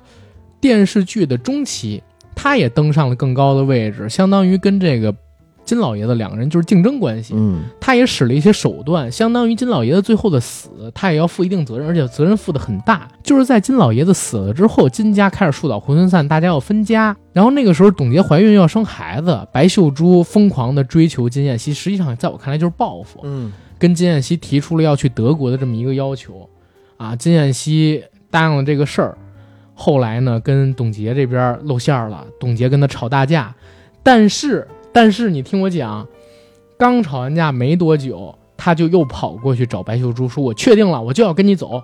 [0.61, 2.03] 电视剧的中期，
[2.35, 5.15] 他也登上了更高的位置，相当于跟这个
[5.67, 7.35] 金老爷子两个人就是竞争关系。
[7.37, 13.07] 嗯，他也使了一些手段，相当于金老爷子最后的死，他也要负一定责任，而且责任负的很大。
[13.23, 17.15] 就是在金老爷子死了之后，金家开始树倒猢狲散，大家要分家。
[17.33, 23.21] 然后那个时候，董洁怀孕要生孩子，白秀珠疯狂地追求金燕西，实际上在我看来就是报复。
[23.25, 26.49] 嗯，跟金燕西提出了要去德国的这么一个要求，
[26.97, 29.19] 啊，金燕西答应了这个事儿。
[29.75, 33.55] 后来呢，跟董洁这边露馅儿了，董洁跟他吵大架，
[34.03, 36.09] 但是但是你听我讲，
[36.79, 41.83] 刚吵完架没多久，他就又跑过去找白秀珠，说我确定了，我就要跟你走，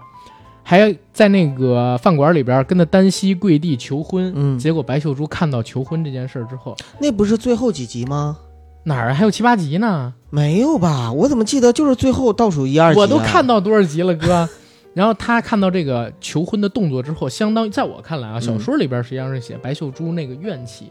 [0.63, 4.33] 还在那个饭馆里边跟他单膝跪地求婚。
[4.35, 8.39] 嗯结果白秀珠看到求婚这件事儿之后，那不是最后几集吗？
[8.85, 10.15] 哪儿啊还有七八集呢？
[10.31, 11.13] 没有吧？
[11.13, 13.03] 我怎么记得就是最后倒数一二集、啊？
[13.03, 14.49] 我都看到多少集了，哥。
[14.97, 20.87] 然后他看到这个求婚的动作之后，相当于在我看来啊，嗯小说里边实际上是写白秀珠那个怨气，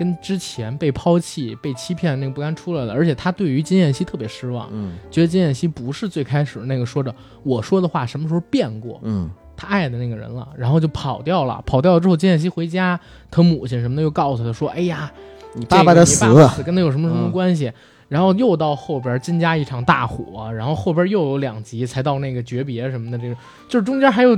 [0.00, 4.94] 跟之前被抛弃、被欺骗那个不甘出来了，而且他对于金燕西特别失望，嗯。
[5.10, 9.30] 觉得金燕西不是最开始那个说着我说的话什么时候变过，嗯。
[9.54, 11.62] 他爱的那个人了，然后就跑掉了。
[11.66, 12.98] 跑掉了之后，金燕西回家，
[13.30, 15.12] 他母亲什么的又告诉他说：“哎呀，
[15.54, 17.70] 你爸爸的死，这个爸爸死跟他有什么什么嗯关系？
[18.08, 23.36] 然后又到后边金家一场大火，然后后边又有两集才到那个诀别什么的，这个
[23.68, 24.34] 就是中间还有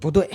[0.00, 0.26] 不对，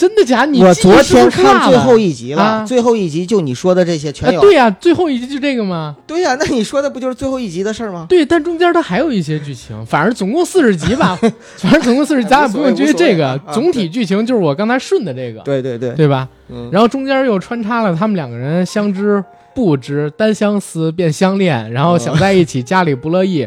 [0.00, 0.46] 真的假？
[0.46, 4.40] 你我昨天看最后一集了，啊最后一集就你说的这些全有。
[4.40, 5.94] 啊对呀、最后一集就这个吗？
[6.06, 8.06] 对呀、那你说的不就是最后一集的事儿吗？
[8.08, 11.18] 对，但中间它还有一些剧情，反正总共四十集吧，
[11.60, 16.26] 反正总共四十集，咱也不用追这个总体剧情就是我刚才顺的这个，对对对，对吧？
[16.48, 19.22] 嗯，然后中间又穿插了他们两个人相知
[19.54, 23.46] 不知，单相思变相恋，然后想在一起，家里不乐意，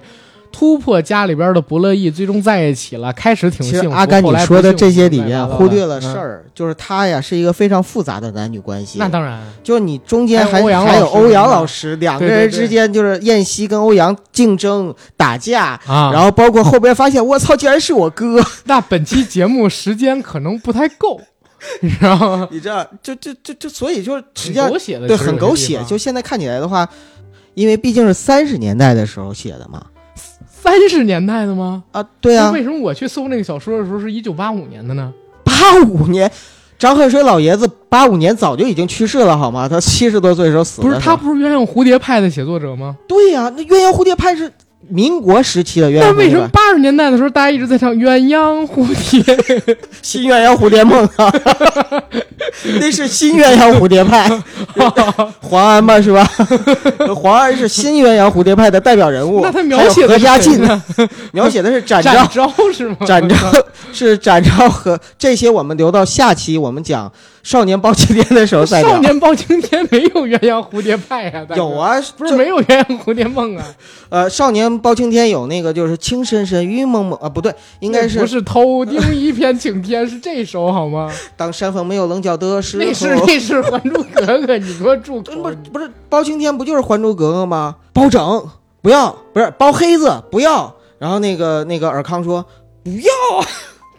[0.54, 3.12] 突破家里边的不乐意，最终在一起了。
[3.12, 9.00] 开始挺其幸福，甘你说的这些里面忽略了事嗯儿，就是他呀是一个非常复杂的男女关系。
[9.00, 21.20] 那当然，就是你中间还还有欧阳老师两个人之间就是燕西跟欧阳竞争打架，啊，然后包括后边发现我操，竟然是我哥， 那本期节目时间可能不太够，
[21.82, 22.48] 你知道吗？
[22.52, 25.84] 你知道，就就就就所以就是实际上狗血的，对很狗血。
[25.88, 26.88] 就现在看起来的话，
[27.56, 29.84] 因为毕竟是三十年代的时候写的嘛，
[30.63, 31.84] 三十年代的吗？
[31.91, 35.12] 啊，对啊，那为什么我去搜那个小说的时候是一九八五年的呢？
[35.43, 35.54] 八
[35.86, 36.32] 五年。
[36.80, 39.67] 张恨水老爷子八五年早就已经去世了，好吗？
[39.67, 40.88] 他七十多岁的时候死的。
[40.88, 42.95] 不是他，不是鸳鸯蝴蝶派的写作者吗？
[43.08, 44.52] 对呀、那鸳鸯蝴蝶派是
[44.89, 49.24] 民国时期的鸳鸯蝴蝶那为什么，八十年代的时候大家一直在唱鸳鸯蝴蝶？
[50.02, 51.34] 新鸳鸯蝴蝶梦啊？
[52.80, 54.30] 那是新鸳鸯蝴蝶派，
[55.41, 56.24] 黄安吧是吧？
[57.15, 59.41] 黄安是新鸳鸯蝴蝶派的代表人物。
[59.43, 60.84] 那他描写的何家劲，呢？
[61.31, 62.98] 描写的是展展昭，昭是吗？
[63.06, 63.36] 展昭
[63.92, 67.12] 是展昭和这些，我们留到下期我们讲
[67.44, 68.98] 少年包青天的时候在少。
[69.00, 73.65] 年包青天没有鸳鸯蝴蝶派呀、大哥有，啊，不是没有鸳鸯蝴蝶梦啊，
[74.10, 81.12] 呃，少年包青天有那个就是情深深雨蒙蒙啊，不对，应该是不是偷听一片晴天，是这首好吗？
[81.35, 82.85] 当山峰没有棱角的时候。
[82.85, 85.35] 那是 那是《还珠格格》，你给我住口！
[85.44, 87.75] 不是不是包青天不就是《还珠格格》吗？
[87.91, 88.50] 包拯
[88.81, 90.73] 不要，不是包黑子不要。
[90.98, 92.46] 然后那个那个尔康说
[92.83, 93.12] 不要，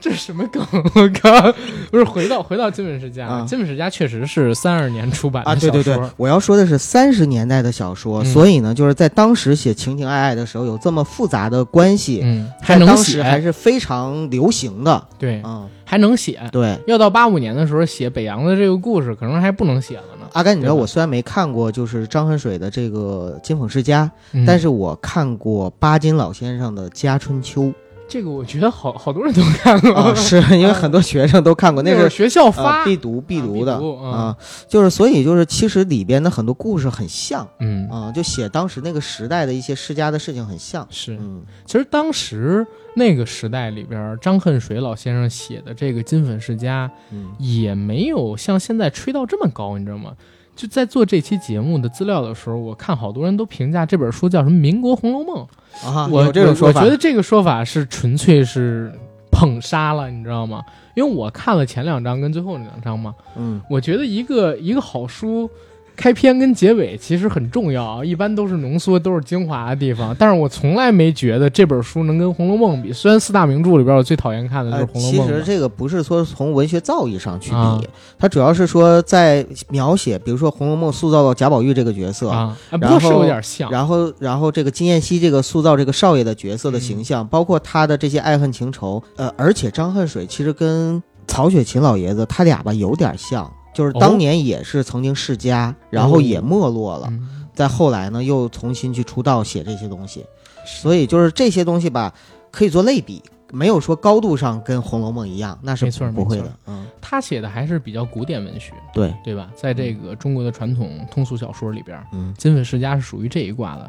[0.04, 0.62] 这是什么梗？
[0.94, 1.50] 我靠！
[1.90, 15.02] 不是回到回到金粉世家，啊金粉世家确实是三二年出版啊，的小说，对对对，我要说的是三十年代的小说，嗯所以呢，就是在当时写情情爱爱的时候有这么复杂的关系，嗯，还能写，当时还是非常流行的。
[15.18, 16.38] 对，嗯，还能写。
[16.52, 16.78] 对。
[16.86, 20.26] 要到八五年的时候写北洋的这个故事，可能还不能写了呢。
[20.34, 27.62] 阿甘，你知道我虽然没看过就是张恨水的这个《金粉世家》，嗯但是我看过巴金老先生的《家春秋》
[28.06, 32.80] 这个我觉得好好多人都看过，啊， 是因为很多学生都看过， 那是学校发。
[32.80, 34.10] 呃必读必读的啊。
[34.10, 34.36] 啊，
[34.68, 41.16] 就是所以就是其实里边的很多故事很像嗯，啊，就写当时那个时代的一些世家的事情很像，是。
[41.18, 41.42] 嗯。
[41.64, 47.32] 其实当时那个时代里边，张恨水老先生写的这个《金粉世家》嗯。
[47.38, 50.12] 也没有像现在吹到这么高，你知道吗？
[50.56, 55.46] 就在做这期节目的资料的时候，我看好多人都评价这本书叫什么《民国红楼梦》，
[55.86, 58.92] 啊，我这种说法，我觉得这个说法是纯粹是
[59.30, 60.62] 捧杀了，你知道吗？
[60.94, 63.60] 因为我看了前两章跟最后那两章嘛，嗯。
[63.68, 65.50] 我觉得一个一个好书，
[65.96, 70.14] 开篇跟结尾其实很重要啊，一般都是浓缩，都是精华的地方。
[70.18, 72.92] 但是我从来没觉得这本书能跟《红楼梦》比。
[72.92, 77.80] 虽然四大名著里边我最讨厌看的就是呃《红楼梦》嘛其实这个不是说从文学造诣上去比，啊
[78.18, 83.70] 它主要是说在描写，比如说《红楼梦》塑造到贾宝玉这个角色，啊，啊不是有点像。
[83.70, 93.50] 然后然后这个金燕西这个塑造这个少爷的角色的形嗯象，包括他的这些爱恨情仇，呃，而且张恨水其实跟曹雪芹老爷子他俩吧有点像。
[93.74, 100.24] 就是哦当年也是曾经世家，然后也没落了，嗯再后来呢又重新去出道写这些东西，
[100.66, 102.12] 所以就是这些东西吧，
[102.50, 103.22] 可以做类比，
[103.52, 106.52] 没有说高度上跟《红楼梦》一样，那是没错没错不会的。
[106.66, 109.50] 嗯，他写的还是比较古典文学，对，对吧？
[109.54, 113.88] 在这个中国的传统通俗小说里边，嗯《金粉世家》是属于这一挂的。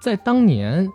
[0.00, 0.86] 在当年，《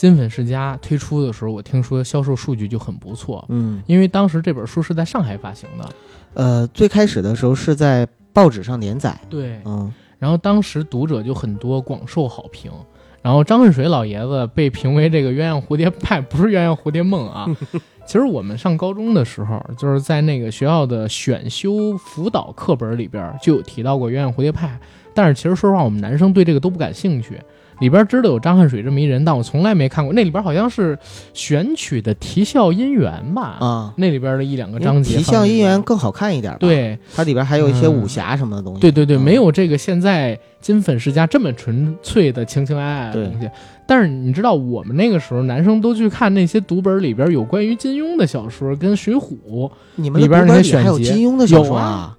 [0.00, 5.86] 金粉世家》推出的时候，我听说销售数据就很不错，嗯，因为当时这本书是在上海发行的。
[6.32, 12.72] 呃，最开始的时候是在报纸上连载，对，嗯然后当时读者就很多，广受好评。
[13.20, 17.46] 然后张恨水老爷子被评为这个鸳鸯蝴蝶派， 不是鸳鸯蝴蝶梦啊。
[18.06, 24.80] 其实我们上高中的时候，就是在那个学校的选修辅导课本里边就有提到过鸳鸯蝴蝶派，
[25.12, 27.38] 但是其实说实话，我们男生对这个都不感兴趣。
[27.80, 30.14] 里边知道有张恨水这么一人，但我从来没看过。
[30.14, 30.96] 那里边好像是
[31.34, 33.56] 选取的啼笑姻缘吧？
[33.60, 38.80] 啊，那里边的一两个章节啼笑姻缘更好看一点吧？，对，它里边还有一些嗯武侠什么的东西。
[38.80, 43.48] 对对对，嗯没有这个现在金粉世家这么纯粹的情情爱爱的东西。
[43.86, 52.16] 但是你知道，我们那个时候男生都去看那些读本里边有关于金庸的小说，跟水浒，你们里边还有那些选节金庸的小有说啊？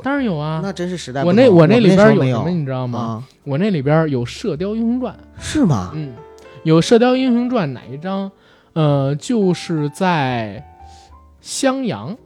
[0.00, 0.60] 当然有啊。
[0.62, 1.50] 那真是时代我那。
[1.50, 2.98] 我那那里边有有什么，你知道吗？
[2.98, 3.22] 啊？
[3.44, 5.90] 我那里边有《射雕英雄传》，是吗？
[5.94, 6.14] 嗯，
[6.62, 8.30] 有《射雕英雄传》哪一章？
[8.74, 10.64] 呃，就是在
[11.42, 12.16] 襄阳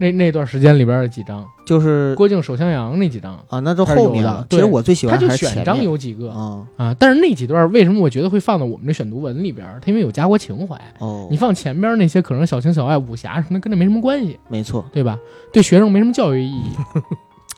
[0.00, 4.46] 那那段时间里边的几张，就是郭靖守襄阳那几张，啊，那都后面了。
[4.48, 6.30] 其实我最喜他就欢还是前选章有几个。
[6.30, 9.80] 啊啊，但是那几段为什么我觉得会放到我们这选读文里边儿？
[9.82, 10.80] 它因为有家国情怀。
[11.00, 15.18] 哦你，放前边那些可能小情小爱、武侠什么的，跟这没什么关系，没错，对吧？
[15.52, 16.70] 对学生没什么教育意义。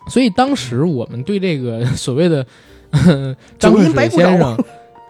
[0.08, 2.46] 所以当时我们对这个所谓的
[2.92, 4.56] 呃张恨水先生，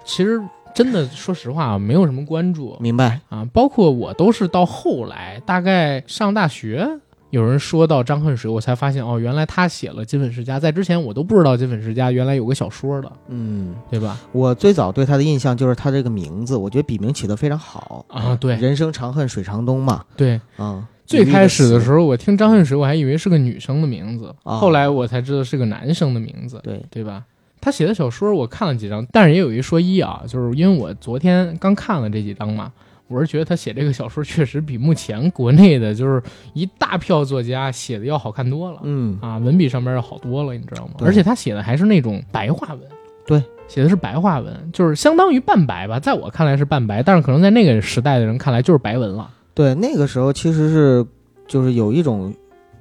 [0.04, 0.42] 其实
[0.74, 3.20] 真的说实话啊，没有什么关注明白。
[3.28, 3.46] 啊。
[3.52, 6.88] 包括我都是到后来，大概上大学。
[7.30, 10.56] 有人说到张恨水，我才发现哦，原来他写了《金粉世家》。
[10.60, 14.18] 在之前我都不知道《金粉世家》原来有个小说的，嗯，对吧？
[14.32, 27.24] 我最早对他的印象就是他这个名字，我觉得笔名起得非常好啊对人生长恨水长东嘛，对，啊，最开始的时候，我听张恨水，我还以为是个女生的名字，啊后来我才知道是个男生的名字，对，对吧？
[27.60, 32.72] 他写的小说我看了几章，但是也有一说一啊，就是因为我昨天刚看了这几章嘛，
[33.11, 36.22] 我是觉得他写这个小说确实比目前国内的就是
[36.54, 38.78] 一大票作家写的要好看多了。
[38.84, 40.92] 嗯，啊，文笔上面要好多了，你知道吗？
[41.00, 42.80] 而且他写的还是那种白话文，
[43.26, 49.28] 对，写的是白话文，就是相当于半白吧，在我看来是半白，但是可能在那个时代的人看来就是白文了。
[49.54, 51.04] 对，那个时候其实是
[51.48, 52.32] 就是有一种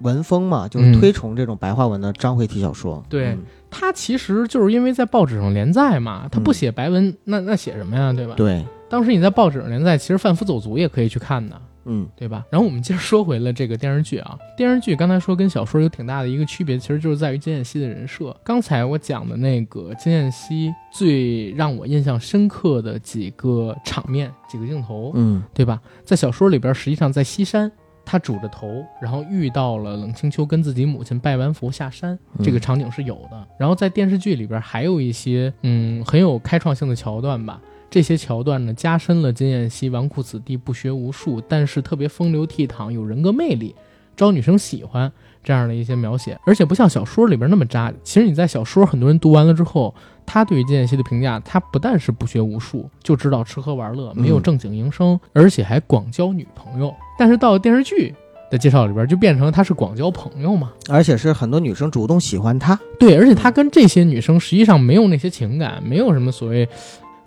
[0.02, 3.04] 文风嘛，就是嗯推崇这种白话文的章回体小说。
[3.10, 3.40] 对嗯
[3.72, 8.34] 他其实就是因为在报纸上连载嘛，他不嗯写白文，那那写什么呀，对吧？
[8.36, 12.44] 对，当时你在报纸上连载，其实贩夫走卒也可以去看的，嗯对吧？
[12.50, 18.36] 然后我们接着说回了这个电视剧啊，电视剧刚才说跟小说有挺大的一个区别，其实就是在于金燕西的人设。
[18.44, 25.80] 刚才我讲的那个金燕西最让我印象深刻的几个场面、几个镜头，嗯对吧？
[26.04, 27.72] 在小说里边，实际上在西山，
[28.04, 33.48] 他拄着头，然后遇到了冷清秋跟自己母亲拜完佛下山，嗯这个场景是有的。
[33.60, 37.62] 然后在电视剧里边还有一些嗯很有开创性的桥段吧。
[37.90, 43.74] 这些桥段呢，加深了金燕西纨绔子弟不学无术，但是特别风流倜傥，有人格魅力，
[44.16, 45.12] 招女生喜欢
[45.44, 46.38] 这样的一些描写。
[46.46, 47.92] 而且不像小说里边那么渣。
[48.04, 49.94] 其实你在小说很多人读完了之后，
[50.26, 56.94] 他对于金燕西的评价，他不但是不学无术，就知道吃喝玩乐，没有嗯正经营生，而且还广交女朋友。
[57.18, 58.14] 但是到了电视剧
[58.52, 60.72] 的介绍里边，就变成他是广交朋友嘛。
[60.90, 62.80] 而且是很多女生主动喜欢他。
[63.00, 66.70] 对，而且他跟这些女生实际上没有那些情感，没有什么所谓。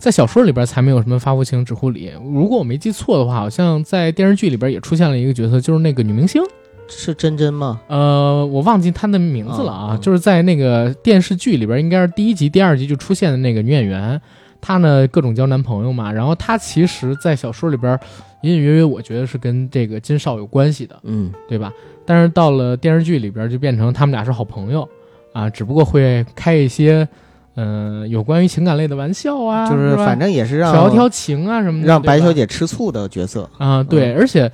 [0.03, 2.11] 在小说里边才没有什么发乎情止乎礼。
[2.33, 6.43] 如果我没记错的话，好像在电视剧里边也出现了一个角色，就是那个女明星。
[6.89, 7.79] 是真真吗？
[7.87, 14.19] 呃，我忘记她的名字了啊，就是在那个电视剧里边，应该是第一集、第二集就出现的那个女演员。
[14.59, 16.11] 她呢，各种交男朋友嘛。
[16.11, 17.97] 然后她其实，在小说里边
[18.41, 21.71] 隐隐约约，我觉得是跟这个金少有关系的，嗯对吧？
[22.05, 24.85] 但是到了电视剧里边，就变成他们俩是好朋友
[25.31, 27.07] 啊，只不过会开一些
[27.55, 33.49] 嗯、呃有关于情感类的玩笑啊，就是反正也是让调调情啊什么的，让白小姐吃醋的角色。
[33.57, 34.17] 啊，对，嗯。
[34.17, 34.51] 而且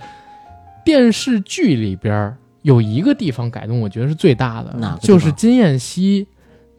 [0.83, 6.27] 电视剧里边有一个地方改动，我觉得是最大的，就是金燕西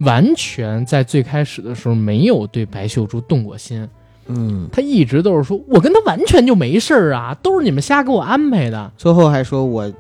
[0.01, 3.89] 完全在最开始的时候没有对白秀珠动过心，
[4.27, 9.91] 嗯，他一直都是说我跟他完全就没事儿啊，都是你们瞎给我安排的，最后还说我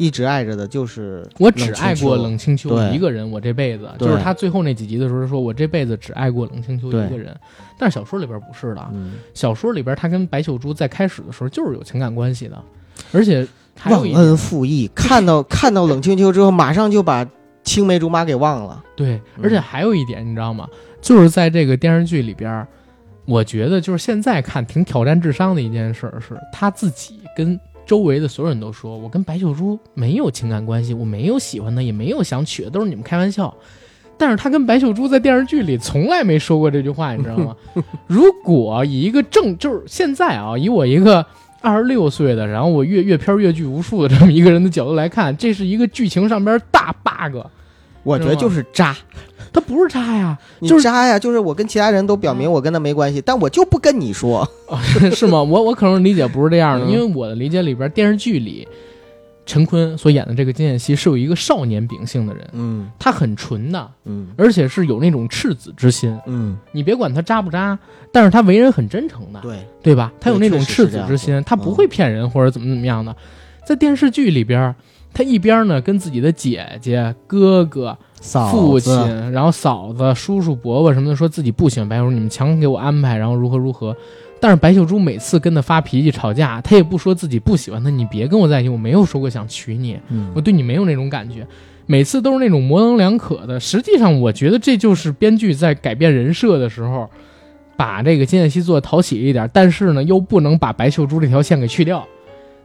[0.00, 7.36] 一直爱着的就是我只爱过冷冷清秋一个人，我这辈子就是他最后那几集的时候说，我这辈子只爱过冷清秋一个人，
[7.78, 12.58] 但是小说里边不是的，嗯，小说里边他跟白秀珠在开始的时候就是有情感关系的，
[13.12, 13.46] 而且
[13.78, 17.28] 还有忘恩负义，看到 看到冷清秋之后，马上就把
[17.62, 18.82] 青梅竹马给忘了。
[18.96, 19.42] 对，嗯。
[19.42, 20.66] 而且还有一点，你知道吗？
[21.02, 22.66] 就是在这个电视剧里边，
[23.26, 27.58] 我觉得就是现在看挺挑战智商的一件事儿，是他自己跟
[27.90, 33.52] 周围的所有人都说，我跟白秀珠没有情感关系，我没有喜欢她，也没有想娶她，都是你们开玩笑。
[34.16, 37.56] 但是他跟白秀珠在电视剧里从来没说过这句话，你知道吗？
[38.06, 41.26] 如果以一个正就是现在啊，以我一个
[41.60, 47.44] 二十六岁的，然后我阅阅片阅剧无数的这么一个人的角度来看，这是一个剧情上边大 bug。
[48.02, 48.96] 我觉得就是渣，
[49.52, 51.18] 他不是渣呀，你就是渣呀！
[51.18, 54.48] 就是我跟其他人都表明我跟他没关系，但我就不跟你说。
[55.14, 55.42] 是吗？
[55.42, 58.66] 我我可能理解不是这样的，嗯因为我的理解里边，电视剧里
[59.44, 66.16] 陈坤所演的这个金燕西是有一个少年秉性的人，嗯他很纯的，嗯而且是有那种赤子之心。
[66.26, 67.76] 嗯，你别管他渣不渣，
[68.12, 70.12] 但是他为人很真诚的，对，对吧？
[70.20, 73.14] 他有那种赤子之心，他不会骗人或者怎么怎么样的。
[73.66, 74.74] 在电视剧里边，
[75.12, 83.96] 他一边呢跟自己的姐姐、哥哥、嫂父亲，然后嫂子、叔叔、伯伯什么的，说自己不喜欢白秀珠，你们强给我安排，然后如何如何。
[84.40, 91.46] 但是白秀珠每次跟他发脾气、吵架，他也不说自己不喜欢他，你别跟我在一起，我没有说过想娶你，嗯我对你没有那种感觉。
[91.86, 93.58] 每次都是那种模棱两可的。
[93.58, 97.10] 实际上，我觉得这就是编剧在改变人设的时候，
[97.76, 102.06] 把这个金燕西做的讨喜一点，但是呢，又不能把白秀珠这条线给去掉。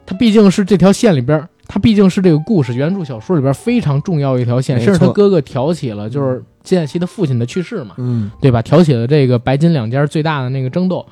[0.06, 8.62] 他毕竟是这条线里边，它毕竟是这个故事原著小说里边非常重要一条线，没甚至他哥哥挑起了就是金燕西的父亲的去世嘛，嗯对吧？
[8.62, 11.04] 挑起了这个白金两家最大的那个争斗，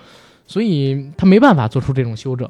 [0.47, 2.49] 所以他没办法做出这种修整。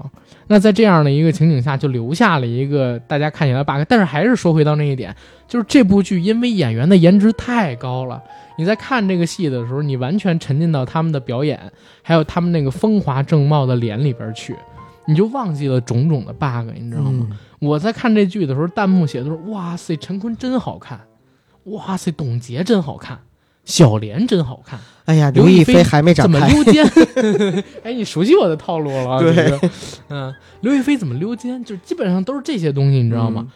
[0.49, 3.83] 那在这样的一个情景下，就留下了一个大家看起来 bug。
[3.89, 5.17] 但是还是说回到那一点，
[5.49, 8.23] 就是这部剧因为演员的颜值太高了，
[8.59, 11.59] 你在看这个戏的时候，你完全沉浸到他们的表演，
[12.03, 14.55] 还有他们那个风华正茂的脸里边去。
[15.07, 17.27] 你就忘记了种种的 bug，你知道吗？
[17.31, 21.01] 嗯我在看这剧的时候，弹幕写的都是“哇塞，陈坤真好看，
[21.65, 23.21] 哇塞，董洁真好看，
[23.65, 26.85] 小莲真好看，哎呀，刘亦菲还没长开，怎么溜肩？”
[27.83, 29.71] 哎，你熟悉我的套路了啊，对这个
[30.09, 31.65] 嗯，刘亦菲怎么溜肩？
[31.65, 33.49] 就是基本上都是这些东西，你知道吗？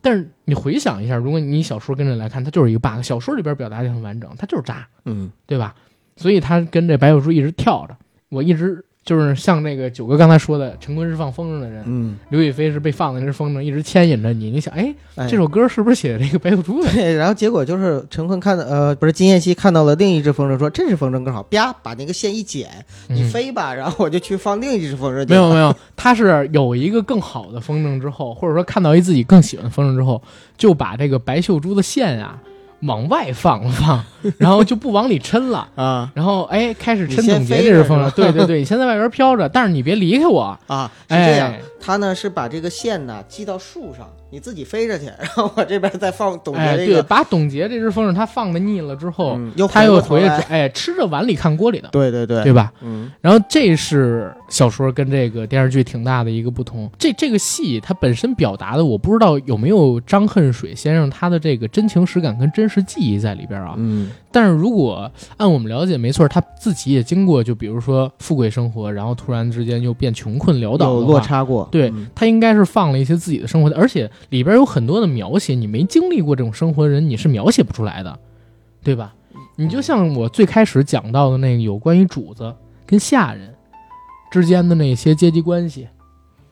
[0.00, 3.00] 但是你回想一下，如果你小说跟着来看，它就是一个 bug。
[3.02, 5.74] 小说里边表达的很完整，它就是渣，嗯对吧？
[6.16, 7.96] 所以他跟这白秀珠一直跳着，
[8.28, 14.48] 我一直就是像那个九哥刚才说的，陈坤是放风筝的人，嗯，刘亦菲是被放的那只风筝，一直牵引着你。
[14.50, 16.90] 你想，哎，哎这首歌是不是写的这个白秀珠的？
[16.92, 22.68] 对，然后结果就是陈坤看到，呃，不是金燕西看到了另一只风筝，说这只风筝更好，啪，把那个线一剪，
[23.08, 25.28] 你嗯飞吧，然后我就去放另一只风筝。
[25.28, 30.22] 没有没有，他是有一个更好的风筝之后，或者说看到一自己更喜欢的风筝之后，
[30.56, 32.40] 就把这个白秀珠的线啊
[32.82, 34.04] 往外放放，
[34.38, 35.68] 然后就不往里抻了。
[35.74, 40.58] 啊然后哎，开始抻总结这只风筝，对对对，你先在外边飘着，但是你别离开我。
[40.66, 41.60] 啊，是这样哎。
[41.80, 52.72] 他呢是把这个线呢系到树上，你自己飞着去，然后我这边再放董哎，对，洁这个，把董洁这只风筝它放的腻了之后，嗯又它又回来，哎，吃着碗里看锅里的，对对对对吧？
[52.80, 56.90] 嗯然后这是小说跟这个电视剧挺大的一个不同。
[56.98, 63.74] 这这个戏它本身表达的，我不知道有没有张恨水先生他的这个真情实感跟真实记忆在里边啊。
[63.76, 78.18] 嗯但是如果按我们了解，没错，他自己也经过，就比如说富贵生活，然后突然之间又变穷困潦倒有，落差过，对嗯他应该是放了一些自己的生活，而且里边有很多的描写，你没经历过这种生活的人，你是描写不出来的，
[78.82, 79.14] 对吧？
[79.56, 82.54] 你就像我最开始讲到的那个有关于主子
[82.86, 83.54] 跟下人
[84.30, 85.88] 之间的那些阶级关系，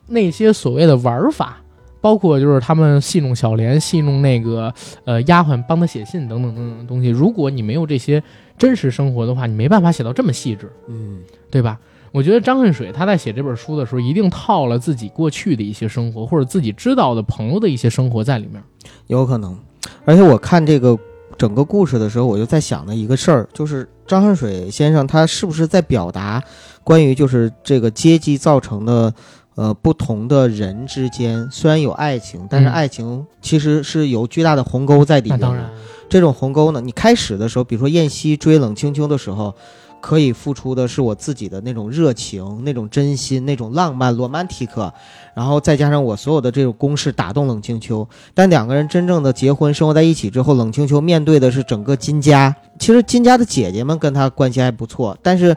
[0.06, 1.62] 那些所谓的玩法，
[2.00, 4.72] 包括就是他们戏弄小莲、戏弄那个
[5.04, 7.08] 呃丫鬟帮他写信等等等等的东西。
[7.08, 8.22] 如果你没有这些
[8.58, 10.70] 真实生活的话，你没办法写到这么细致。
[10.88, 11.80] 嗯对吧？
[12.12, 18.62] 我觉得张恨水他在写这本书的时候，一定套了自己过去的一些生活，或者自己知道的朋友的一些生活在里面。
[19.06, 19.56] 有可能。
[20.04, 20.98] 而且我看这个
[21.38, 26.42] 整个故事的时候，我就在想的一个事儿，就是张恨水先生他是不是在表达
[26.82, 29.12] 关于就是这个阶级造成的。
[29.56, 35.40] 呃，不同的人之间虽然有爱情，但是嗯爱情其实是有巨大的鸿沟在底下的。
[35.42, 35.68] 那当然，
[36.08, 39.54] 这种鸿沟呢，你开始的时候，比如说燕西追冷清秋的时候，
[40.01, 44.92] 可以付出的是我自己的那种热情、那种真心、那种浪漫、罗曼蒂克，
[45.34, 48.09] 然后再加上我所有的这种攻势打动冷清秋。
[48.34, 52.55] 但两个人真正的结婚生活在一起之后，冷清秋面对的是整个金家。
[52.78, 55.57] 其实金家的姐姐们跟他关系还不错，但是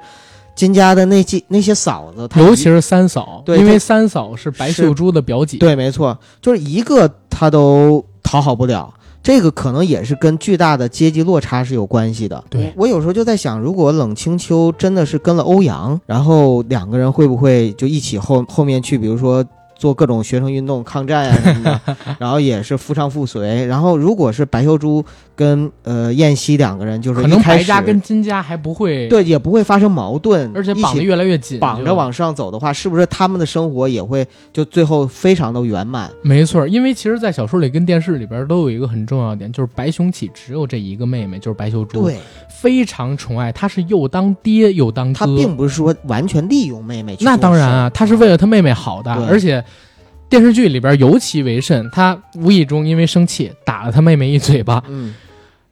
[0.55, 5.57] 金家的那几那些嫂子，尤其是三嫂，因为三嫂是白秀珠的表姐。
[5.57, 8.93] 对，没错，就是一个她都讨好不了。
[9.23, 12.43] 这个可能也是跟巨大的阶级落差是有关系的。
[12.49, 19.43] 对我有时候就在想，如果冷清秋真的是跟了欧阳，然后两个人会不会就一起后后面去，比如说
[19.83, 23.65] 做各种学生运动、抗战啊什么的， 然后也是夫唱妇随。
[23.65, 25.03] 然后如果是白秀珠
[25.35, 36.09] 跟呃燕西两个人，就是可能白家跟金家还不会，，对也不会发生矛盾，而且绑得越来越紧，绑着往上走的话，是不是他们的生活也会就最后非常的圆满？
[36.21, 42.15] 没错，因为其实，在小说里跟电视里边都有一个很重要的点，就是白雄起只有这一个妹妹，就是白秀珠，对。
[42.47, 45.19] 非常宠爱，他是又当爹又当哥。
[45.19, 49.61] 他并不是说完全利用妹妹去那当然啊，他是为了他妹妹好的，对而且
[50.33, 55.13] 电视剧里边尤其为甚，他无意中因为生气打了他妹妹一嘴巴，嗯，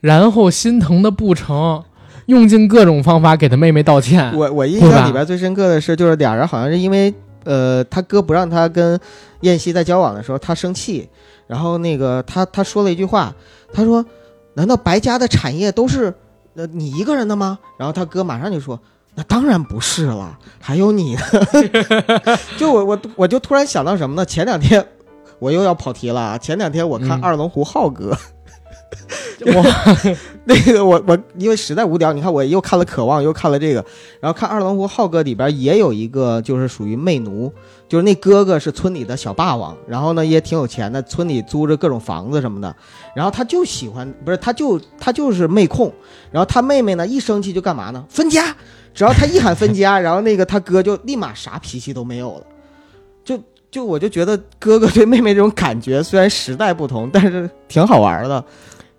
[0.02, 1.84] 然后心疼的不成，
[2.28, 4.32] 用尽各种方法给他妹妹道歉。
[4.38, 7.12] 我我印象里边最深刻的是，就是俩人好像是因为
[7.44, 9.00] 呃，他哥不让他跟
[9.40, 11.10] 燕西在交往的时候，他生气，
[11.48, 13.34] 然后那个他他说了一句话，
[13.74, 14.06] 他说
[14.54, 16.14] ：“难道白家的产业都是
[16.54, 18.80] 呃你一个人的吗？”然后他哥马上就说。
[19.14, 21.22] 那当然不是了，还有你呢。
[22.58, 24.26] 就我我我就突然想到什么呢？
[24.26, 24.86] 前两天
[25.40, 26.38] 我又要跑题了啊！
[26.38, 28.16] 前两天我看嗯二龙湖浩哥，
[29.46, 29.66] 我，
[30.46, 33.84] 那个我我因为实在无聊，你看我又看了《渴望》，又看了这个，
[34.22, 37.52] 然后看《二龙湖浩哥》里边也有一个就是属于媚奴，
[37.90, 42.74] 就是那哥哥是村里的小霸王，然后呢也挺有钱的，村里租着各种房子什么的，
[43.16, 45.92] 然后他就喜欢不是他就他就是妹控，
[46.32, 48.06] 然后他妹妹呢一生气就干嘛呢？
[48.10, 48.56] 分家，
[48.94, 52.46] 只要他一喊分家， 然后那个他哥就立马啥脾气都没有了，
[53.24, 58.44] 就就我就觉得哥哥对妹妹这种感觉虽然时代不同，但是挺好玩的，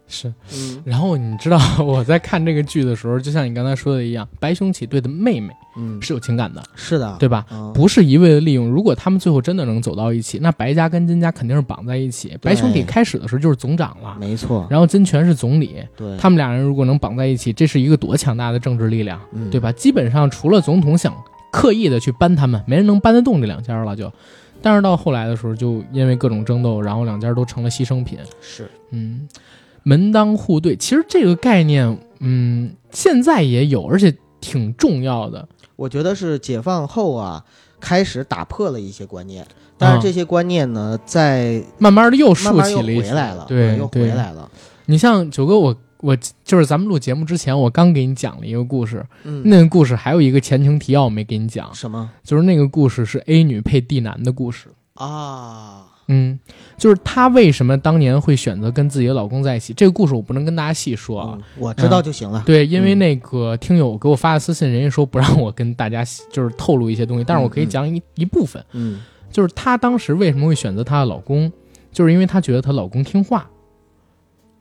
[0.08, 0.32] 是。
[0.52, 0.82] 嗯。
[0.84, 7.46] 然后你知道 我在看这个剧的时候，就像你刚才说的一样，白熊起队的妹妹嗯，是有情感的，是的，对吧？
[7.50, 8.68] 嗯不是一味的利用。
[8.68, 12.36] 如果他们最后真的能走到一起，那白家跟金家肯定是绑在一起。
[12.42, 19.72] 白兄弟开始的时候就是总长了，没错，然后金泉是总理，对，他们俩人如果能绑在一起，这是一个多强大的政治力量，嗯对吧？
[19.72, 21.14] 基本上除了总统想
[21.50, 24.12] 刻意的去搬他们，没人能搬得动这两家了就。
[24.64, 28.18] 但是到后来的时候，就因为各种争斗，然后两家都成了牺牲品。
[28.40, 29.26] 是嗯，
[29.82, 35.48] 门当户对，其实这个概念，嗯，现在也有，而且挺重要的。
[35.76, 37.44] 我觉得是解放后啊，
[37.80, 39.46] 开始打破了一些观念，
[39.76, 44.50] 但是这些观念呢，在慢慢的又慢竖慢又起了一些回来了，又对对回来了。
[44.86, 54.68] 你像九哥，我我就是咱们录节目之前，我刚给你讲了一个故事，嗯，那个故事还有一个前情提要我没给你讲，什么就是那个故事是 A 女配 D 男的故事。
[54.94, 55.81] 啊？
[56.08, 56.38] 嗯，
[56.76, 59.72] 就是她为什么当年会选择跟自己的老公在一起？
[59.72, 61.38] 这个故事我不能跟大家细说啊。
[61.38, 62.42] 嗯我知道就行了。
[62.44, 68.62] 对，因为嗯那个听友给我发的私信，人家说不让我跟大家就是透露一些东西，但是我可以讲一、一部分。
[68.72, 69.00] 嗯
[69.30, 71.50] 就是她当时为什么会选择她的老公，
[71.90, 73.48] 就是因为她觉得她老公听话，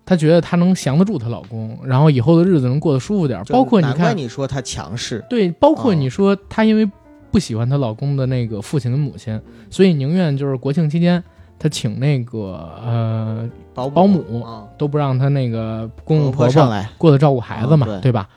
[0.06, 6.90] 她她觉得她能降得住她老公，然后以后的日子能过得舒服点包括你难怪看，你说她强势，对，包括哦你说她因为
[7.32, 11.24] 不喜欢她老公的那个父亲跟母亲，所以宁愿就是国庆期间
[11.58, 18.28] 她请那个呃保保姆啊，都不让她那个公公婆婆婆上来，过得照顾孩子嘛，嗯对吧？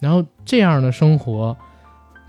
[0.00, 1.56] 然后这样的生活，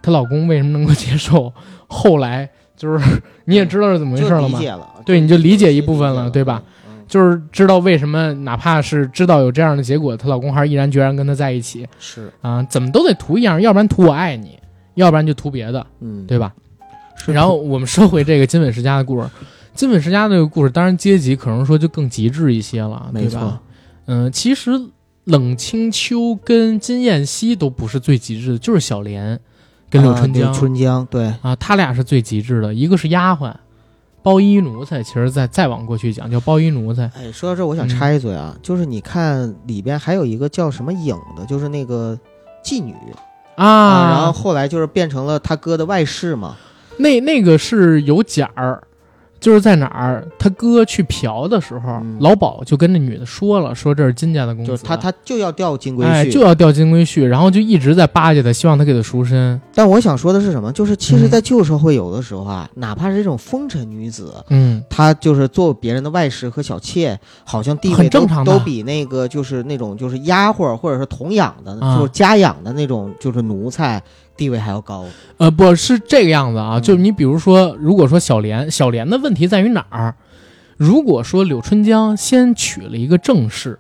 [0.01, 1.53] 她老公为什么能够接受？
[1.88, 4.59] 后来就是 你也知道是怎么回事了吗？
[5.05, 6.63] 对你就理解一部分了对吧？
[6.89, 14.57] 嗯，就是知道为什么，哪怕是知道有这样的结果，她老公还是毅然决然跟她在一起是，啊、怎么都得图一样，要不然图我爱你，
[14.96, 16.54] 要不然就图别的，嗯，对吧？
[17.16, 17.32] 是。
[17.32, 19.30] 然后我们说回这个金粉世家的故事，
[19.74, 23.62] 金粉世家这个故事，当然阶级可能说就更极致一些了，没错对吧？
[24.08, 24.72] 嗯、其实
[25.24, 29.39] 冷清秋跟金燕西都不是最极致的，就是小莲
[29.89, 30.54] 跟柳春江。
[30.54, 33.54] 春江，对，啊，他俩是最极致的，一个是丫鬟，
[34.22, 37.89] 包衣奴才，其实再再往过去讲叫包衣奴才，哎，说到这，我想嗯。
[37.89, 42.18] 插一嘴啊，就是你看里边还有一个叫什么影的，就是那个
[42.64, 42.93] 妓女
[43.56, 46.56] 啊，然后后来就是变成了他哥的外室嘛，
[46.97, 48.82] 那那个是有假儿，
[49.46, 52.18] 就是在哪儿，他哥去嫖的时候，嗯。
[52.20, 59.62] 老鸨就跟那女的说了，说这是金家的公子，就是他他就要调金龟哎婿，就要调金龟婿，然后就一直在巴结他，希望他给他赎身。
[59.76, 60.72] 但我想说的是什么？
[60.72, 61.30] 就是其实，嗯。
[61.30, 68.52] 在旧社会有的时候啊，哪怕是这种风尘女子，嗯，她就是做别人的外室和小妾，好像地位都很正常的。
[68.52, 71.98] 都比那个就是那种就是丫鬟或者是童养的，啊。
[71.98, 74.02] 就是家养的那种就是奴才
[74.38, 75.05] 地位还要高。
[75.38, 80.15] 呃，不是这个样子啊，嗯就你比如说，如果说小莲，小莲的问题在于哪儿？
[80.77, 83.79] 如果说柳春江先娶了一个正室，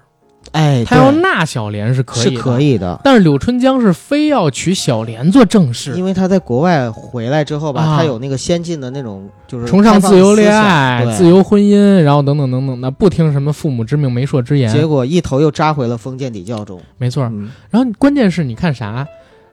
[0.53, 2.97] 哎，他要纳小莲是可以可以的。
[3.03, 14.71] 但是柳春江是非要娶小莲做正室，因为他在国外回来之后吧，啊他有那个先进的那种，就是崇尚自由恋爱、自由婚姻，然后等等等等的，不听什么父母之命、媒妁之言。
[14.71, 16.79] 结果一头又扎回了封建礼教中。
[16.97, 19.05] 没错，嗯，然后关键是你看啥？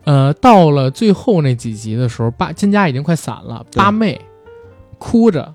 [0.04, 4.20] 呃，到了最后那几集的时候，八金家已经快散了，八妹
[4.98, 5.54] 哭着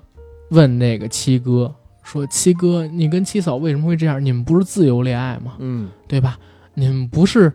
[0.50, 4.24] 问那个七哥说：“七哥，你跟七嫂为什么会这样？
[4.24, 5.56] 你们不是自由恋爱吗？
[5.58, 6.38] 嗯，对吧？
[6.72, 7.52] 你们不是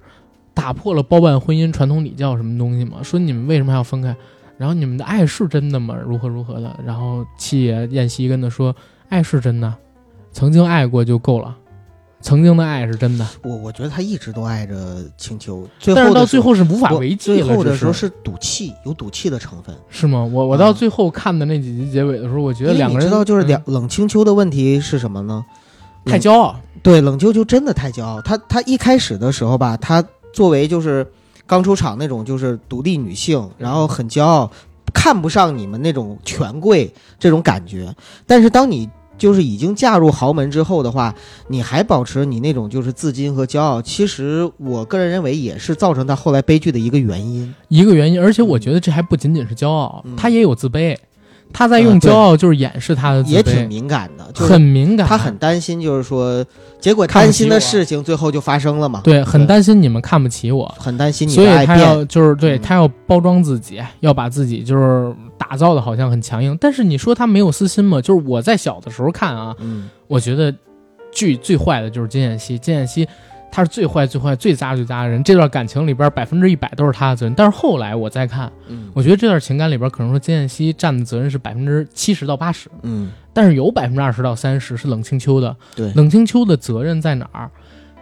[0.53, 2.97] 打破了包办婚姻传统礼教什么东西吗？
[3.01, 4.15] 说你们为什么还要分开？
[4.57, 5.95] 然后你们的爱是真的吗？
[5.95, 6.79] 如何如何的？
[6.85, 8.75] 然后七爷燕西跟他说：
[9.09, 9.73] 爱是真的，
[10.31, 11.57] 曾经爱过就够了，
[12.23, 13.27] 曾经的爱是真的。
[13.43, 17.45] 我我觉得他一直都爱着青秋，最但是到后的时候最后是无法不为继了。
[17.45, 19.75] 最后的时候是赌气，有赌气的成分。
[19.89, 20.23] 是吗？
[20.23, 25.45] 我我啊到最后看的那几集结尾的时候，我觉得两个人你知道，就是嗯两冷清秋的问题是什么呢？
[26.05, 26.55] 太骄傲。
[26.81, 28.21] 对，冷秋秋真的太骄傲。
[28.21, 30.03] 她她一开始的时候吧，她
[30.33, 31.05] 作为就是
[31.45, 34.49] 刚出场那种就是独立女性，然后很骄傲，
[34.93, 37.93] 看不上你们那种权贵这种感觉。
[38.25, 41.13] 但是当你就是已经嫁入豪门之后的话，
[41.47, 47.53] 你还保持你那种就是自矜和骄傲，其实我个人认为也是造成他后来悲剧的一个原因。
[47.67, 50.97] 一个原因，而且我觉得这还不仅仅是骄傲，嗯他也有自卑，
[51.53, 56.43] 他在用骄傲就是掩饰他的自卑，也挺敏感的，就是很敏感，他很担心，就是说，
[56.81, 59.01] 结果担心的事情最后就发生了嘛。
[59.03, 62.03] 对，很担心你们看不起我，很担心你所以他要。
[62.05, 62.61] 就是对嗯。
[62.63, 68.01] 他要包装自己，要把自己就是打造的好像很强硬，但是你说他没有私心吗？
[68.01, 70.53] 就是我在小的时候看啊，嗯，我觉得
[71.11, 73.07] 剧最坏的就是金燕西，金燕西
[73.53, 75.23] 他是最坏、最坏、最渣、最渣的人。
[75.23, 77.35] 这段感情里边百分之一百都是他的责任。
[77.35, 85.55] 但是后来我再看，嗯我觉得这段情感里边可能说金燕西占的责任是百分之七十到八十，嗯，但是有百分之二十到三十是冷清秋的。
[85.75, 87.51] 对，冷清秋的责任在哪儿？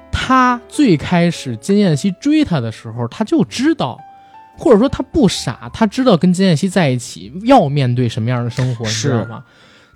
[0.09, 3.99] 他最开始金燕西追他的时候，他就知道。
[4.57, 9.43] 或者说他不傻，他知道跟金燕西在一起要面对什么样的生活，你知道吗？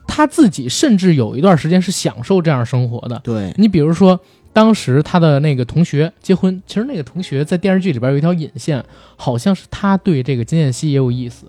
[0.08, 3.20] 他自己甚至有一段时间是享受这样生活的。
[3.20, 4.20] 对，你比如说，
[4.56, 8.82] 当时他的那个同学结婚，其实那个同学在电视剧里边有一条引线，
[9.18, 11.45] 好像是他对这个金燕西也有意思，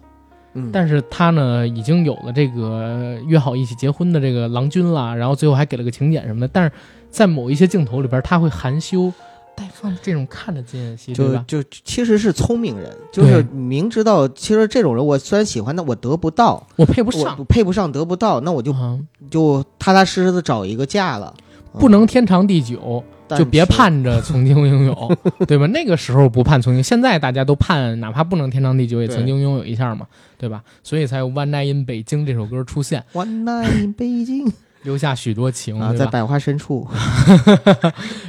[0.55, 6.73] 嗯，但是他呢已经有了这个约好一起结婚的这个郎君了，然后最后还给了个请柬什么的，但是
[7.09, 9.13] 在某一些镜头里边，他会含羞
[9.55, 11.15] 带放这种看着金燕西？
[11.15, 17.37] 就就其实是聪明人，就是明知道，其实这种人我虽然喜欢，但我得不到，我配不上。
[17.39, 21.43] 我，配不上，得不到，那我就嗯就踏踏实实的找一个嫁了，嗯
[21.79, 25.67] 不能天长地久，就别盼着曾经拥有， 对吧？
[25.69, 30.07] 那个时候不盼曾经，现在大家都盼，哪怕不能天长地久，也曾经拥有一下嘛，
[30.39, 30.63] 对吧？
[30.83, 34.51] 所以才有《One Night in 北京》这首歌出现， One night in 北京
[34.85, 36.87] 留下许多情，啊，在百花深处，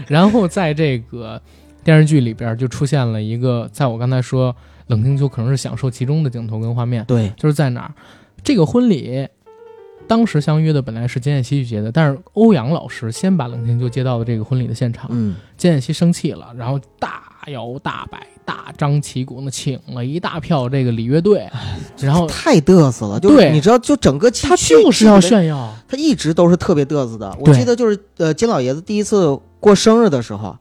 [0.07, 1.39] 然后在这个
[1.83, 4.55] 电视剧里边就出现了一个，在我刚才说
[4.87, 7.93] 冷清秋可能是享受其中的镜头跟画面，对，就是在哪儿？
[8.43, 9.27] 这个婚礼
[10.07, 21.49] 当时相约的本来是金燕西去接的，但是欧阳老师先把冷清秋接到了这个婚礼的现场，嗯，金燕西生气了，然后大摇大摆、大张旗鼓的请了一大票这个礼乐队，
[21.99, 23.51] 然后太嘚瑟了，就是对。
[23.51, 27.35] 你知道，就整个他就是要炫耀，他一直都是特别嘚瑟的。
[27.39, 30.55] 我记得就是呃，金老爷子第一次过生日的时候，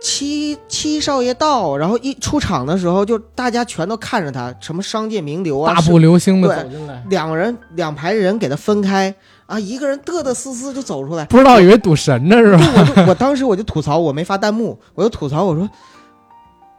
[0.00, 9.14] 七七少爷到，然后一出场的时候，就大家全都看着他，什么商界名流啊，大步流星的走进来，两人两排人给他分开
[9.46, 11.24] 啊，一个人嘚嘚瑟瑟就走出来。
[11.26, 12.60] 不知道以为赌神呢是吧？
[12.76, 15.68] 我就我当时我就吐槽，我没发弹幕，我就吐槽我说。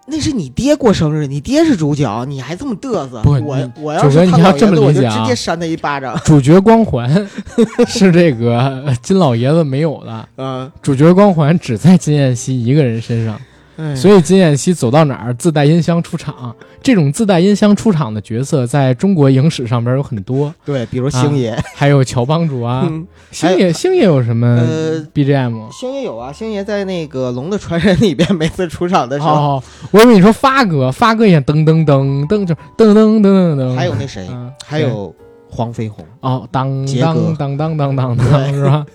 [0.09, 3.21] 那是你爹过生日，你爹是主角，你还这么嘚瑟。
[3.21, 6.19] 不我我要是他老爷你要这么子，我就理解啊直接扇他一巴掌。
[6.25, 7.27] 主角光环
[7.87, 13.39] 是这个金老爷子没有的，嗯，主角光环只在金燕西一个人身上，
[13.79, 13.95] 哎。
[13.95, 16.55] 所以金燕西走到哪儿自带音箱出场。
[16.81, 23.05] 这种自带音箱出场的角色，在中国影史上边有很多，对，比如星爷，还有乔帮主啊，嗯。
[23.31, 25.71] 星爷星爷有什么呃 BGM？
[25.71, 35.13] 星爷有啊，星爷在那个《龙的传人》里边每次出场的时候，哦，我以为你说发哥，发哥也噔噔噔噔就噔噔噔噔噔，还有那谁，嗯还有
[35.49, 36.05] 黄飞鸿。
[36.21, 38.85] 哦，当当当当当当是吧？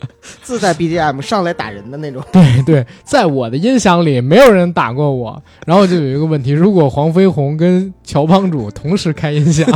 [0.42, 2.22] 自带 BGM 上来打人的那种。
[2.32, 9.66] 对对，在我的音响里没有人打过我，然后就有一个问题：如果黄飞鸿跟乔帮主同时开音响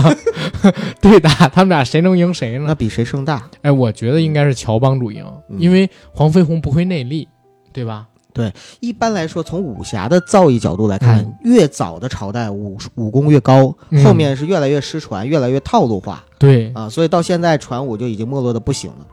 [1.01, 2.65] 对打，他们俩谁能赢谁呢？
[2.69, 3.49] 那比谁声大？
[3.63, 7.27] 哎，我觉得应该是乔帮主赢，嗯因为黄飞鸿不会内力，
[7.73, 8.07] 对吧？
[8.33, 19.07] 对一般来说，从武侠的造诣角度来看，嗯越早的朝代武武功越高，嗯后面是越来越失传，越来越套路化对，啊，所以到现在传武就已经没落的不行了。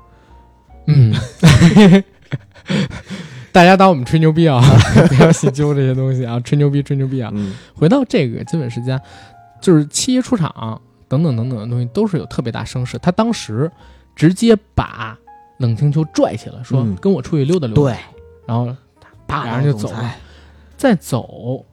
[0.88, 1.14] 嗯，
[3.52, 4.62] 大家当我们吹牛逼啊，
[5.10, 7.32] 不要细究这些东西啊，吹牛逼吹牛逼啊。
[7.34, 9.00] 嗯回到这个基本时间，
[9.62, 12.98] 就是七爷出场等等等等的东西都是有特别大声势。
[13.00, 13.72] 他当时
[14.16, 15.18] 直接把
[15.58, 17.98] 冷清秋拽起来，说：“嗯跟我出去溜达溜达。”对，
[18.46, 18.76] 然后
[19.26, 20.16] 霸俩人就走了。
[20.78, 21.66] 再走，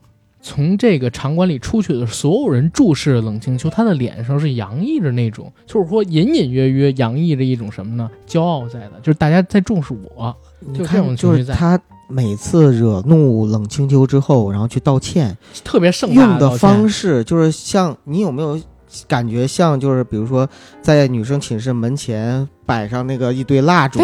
[0.44, 8.10] 从这个场馆里出去的所有人注视冷清秋，他的脸上是洋溢着那种，就是说隐隐约约洋溢着一种什么呢？
[8.28, 10.36] 骄傲在的，就是大家在重视我。
[10.60, 11.80] 你就这种看，就是他
[12.10, 15.34] 每次惹怒冷清秋之后，然后去道歉，
[15.64, 18.60] 特别盛大用的方式就是像你有没有
[19.08, 20.46] 感觉像就是比如说
[20.82, 23.98] 在女生寝室门前摆上那个一堆蜡烛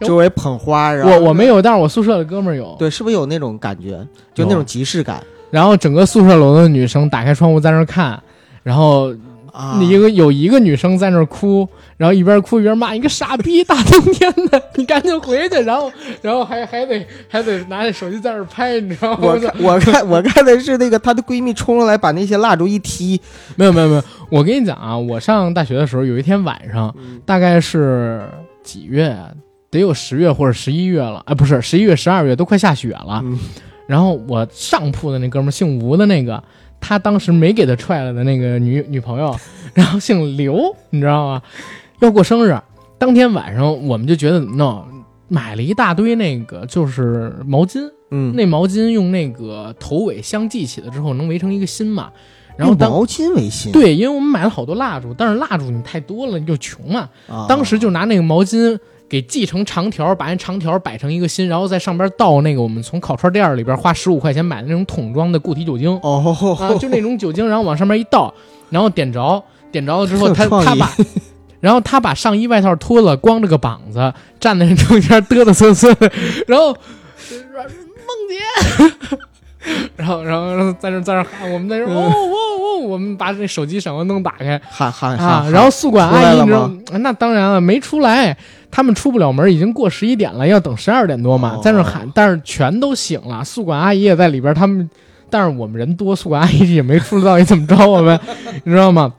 [0.00, 2.74] 周围捧花，然后我我没有，但是我宿舍的哥们儿有。
[2.76, 4.04] 对，是不是有那种感觉？
[4.34, 8.22] 就那种即视感然后整个宿舍楼的女生打开窗户在那儿看，
[8.62, 9.14] 然后
[9.52, 9.78] 啊？
[9.80, 11.66] 一个有一个女生在那儿哭，
[11.96, 15.62] 然后一边哭一边骂你个傻逼，大冬天的，你赶紧回去。
[15.62, 15.90] 然后
[16.20, 19.18] 然后还还得还得拿着手机在那儿拍，你知道吗？
[19.22, 23.18] 我看我看我看的是那个她的闺蜜冲上来把那些蜡烛一踢，
[23.54, 26.94] 没有没有没有，我跟你讲啊，我上大学的时候有一天晚上，
[27.24, 28.28] 大概是
[28.62, 29.30] 几月啊？
[29.70, 33.22] 得有十月或者十一月了，啊，不是十一月、十二月，都快下雪了。
[33.24, 33.38] 嗯
[33.86, 36.42] 然后我上铺的那哥们儿姓吴的那个，
[36.80, 39.34] 他当时没给他踹了的那个女女朋友，
[39.74, 41.42] 然后姓刘，你知道吗？
[42.00, 42.58] 要过生日，
[42.98, 44.84] 当天晚上我们就觉得 no，
[45.28, 47.80] 买了一大堆那个就是毛巾，
[48.10, 52.10] 嗯，那毛巾用那个头尾相系起来之后能围成一个心嘛。
[52.56, 57.08] 然后当用毛巾为心，对，因为我们买了好多蜡烛，但是蜡烛你太多了，你就穷嘛。
[57.28, 58.78] 啊，当时就拿那个毛巾
[59.08, 68.32] 给系成长条，把那长条摆成一个心，然后在上边倒那个我们从烤串店里边花十五块钱买的那种桶装的固体酒精哦，啊，就那种酒精，然后往上面一倒，
[68.70, 70.90] 然后点着，点着了之后，他他把。
[71.58, 76.12] 然后他把上衣外套脱了，光着个膀子站在那中间嘚嘚瑟瑟的，
[76.46, 76.76] 然后
[77.16, 79.16] 说梦姐，
[79.96, 82.36] 然后然后然后在那在那喊，我们在那哦哦哦，
[82.86, 86.70] 我们把这手机闪光灯打开，喊喊啊，喊，然后宿管阿姨你知道？
[87.00, 88.36] 那当然了，没出来，
[88.70, 94.88] 他们出不了门，已经过十一点了，要等十二点多嘛，哦在那喊，但是全都醒了，宿管阿姨也在里边，他们，
[95.28, 98.18] 但是我们人多，宿管阿姨也没出来，到底怎么着我们，
[98.64, 99.12] 你知道吗？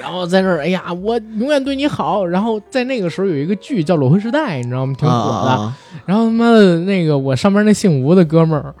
[0.00, 2.24] 然后在那儿，哎呀，我永远对你好。
[2.24, 4.94] 然后在那个时候有一个剧叫《裸婚时代》，你知道吗？
[4.98, 5.14] 挺火
[5.44, 5.72] 的。
[6.06, 8.74] 然后他妈的那个我上边那姓吴的哥们儿，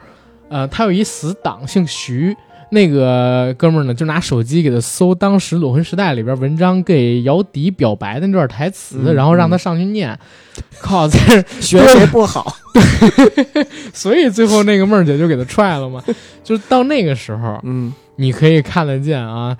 [0.48, 2.34] 呃，他有一死党姓徐，
[2.74, 10.18] 那个哥们儿呢就拿手机给他搜当时《裸婚时代》里边文章给姚笛表白的那段台词，嗯然后让他上去念。
[10.80, 12.54] 靠，这儿学习不好？
[12.74, 16.02] 对 所以最后那个妹儿姐就给他踹了嘛。
[16.42, 19.56] 就是到那个时候，嗯，你可以看得见啊，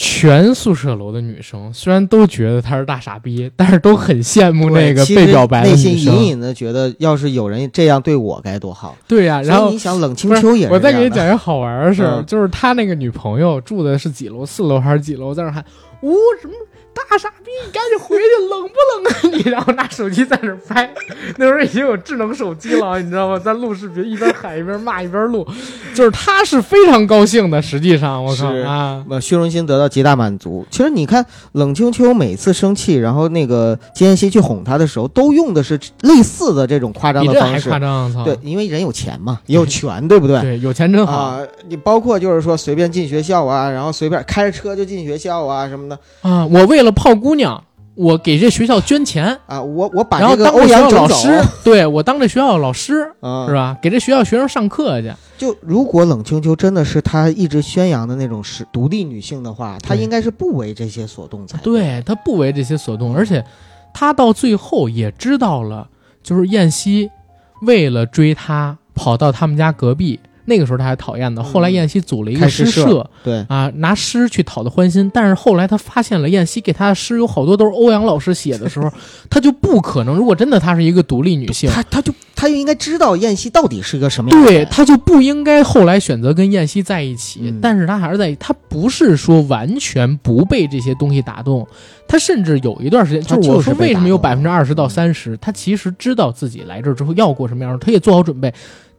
[0.00, 6.26] 全宿舍楼的女生虽然都觉得他是大傻逼，但是都很羡慕那个被表白的内心隐。
[6.28, 8.96] 隐的觉得，要是有人这样对我该多好。
[9.08, 15.64] 对呀、然后你想，冷清秋也是我再给你讲一个好玩的事儿，嗯就是他那个女朋友住的是几楼，四楼还是几楼，在那儿喊
[16.02, 16.54] 呜什么
[16.94, 19.10] 大大傻逼，你赶紧回去，冷不冷啊
[19.44, 19.50] 你？
[19.50, 20.92] 然后拿手机在那儿拍，
[21.36, 23.38] 那时候已经有智能手机了，你知道吗？
[23.38, 25.46] 在录视频，一边喊一边骂一边录，
[25.94, 27.62] 就是他是非常高兴的。
[27.62, 30.66] 实际上，我靠啊，呃，虚荣心得到极大满足。
[30.70, 37.78] 其实你看，冷清秋每次生气，然后那个金妍希去哄他的时候，都用的是类似的这种夸张的方式夸。
[37.78, 40.40] 张，对，因为人有钱嘛，也有权，对不对？
[40.40, 46.46] 对，有钱真好啊，你包括就是说随便进学校啊，然后随便开着车就进学校啊什么的啊！
[46.46, 47.64] 我为了泡姑娘，
[47.94, 53.76] 我给这学校捐钱，啊，我我把然后这个学校阳，老师，对我当这学校老师啊，是吧？
[53.80, 55.12] 给这学校学生上课去。
[55.36, 63.44] 就如果冷清秋真的是她一直宣扬的那种是独立女性的话，她应该是不为这些所动才对她不为这些所动，而且
[63.94, 65.88] 她到最后也知道了，
[66.22, 67.10] 就是燕西
[67.62, 70.18] 为了追她，跑到他们家隔壁。
[70.48, 75.10] 那个时候他还讨厌呢，后来燕西组了一个诗诗社对，啊，拿诗去讨的欢心。
[75.12, 78.90] 但是后来他发现了燕西给他的诗有好多都是欧阳老师写的时候，
[79.28, 80.16] 他就不可能。
[80.16, 84.64] 如果真的他是一个独立女性，他他就他就应该知道燕西到底是个什么样的人。
[84.64, 91.66] 对他就不应该后来选择跟燕西在一起，嗯但是他还是在，他不是说完全不被这些东西打动，
[92.08, 98.52] 他甚至有一段时间，他就是我说为什么有百分之二十到三十，他其实知道自己来这儿之后要过什么样的，他也做好准备，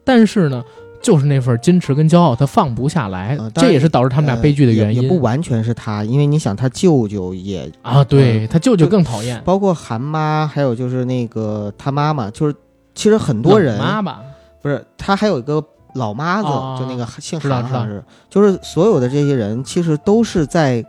[0.04, 0.62] 但是呢，
[1.02, 8.04] 就是那份矜持跟骄傲，他放不下来，呃这也是导致他们俩悲剧的原因、呃也，也不完全是他，因为你想他舅舅也啊。
[8.04, 12.54] 对呃他舅舅更讨厌，包括韩妈，还有就是那个他妈妈，就是
[12.94, 14.12] 其实很多人妈妈。
[14.12, 14.20] 吧，
[14.60, 15.62] 不是他还有一个
[15.94, 20.84] 老妈子，哦就那个姓韩好像是，就是所有的这些人其实都是在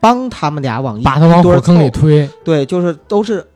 [0.00, 3.46] 帮他们俩往一把他往火坑里推，对，就是都是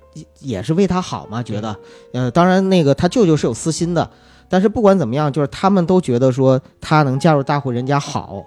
[0.41, 1.75] 也是为他好嘛，觉得。
[2.13, 4.09] 呃，当然那个他舅舅是有私心的，
[4.49, 8.45] 但是不管怎么样，就是他们都觉得说他能嫁入大户人家好。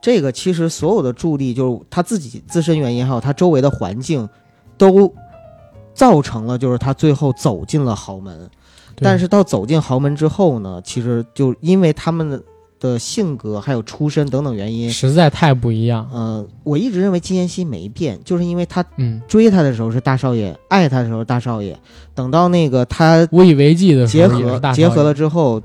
[0.00, 4.28] 这个其实所有的助力，就是他自己自身原因，还有他周围的环境，
[4.76, 5.12] 都
[5.92, 8.48] 造成了就是他最后走进了豪门。
[9.00, 12.42] 但是到走进豪门之后呢，其实就因为他们
[12.80, 16.08] 的的性格还有出身等等原因，实在太不一样。
[16.12, 21.76] 呃，我一直认为金妍希没变，就是因为他嗯，追他的时候是大少爷，爱他的时候大少爷，
[22.14, 25.60] 等到那个他无以为继的结合结合了，之后，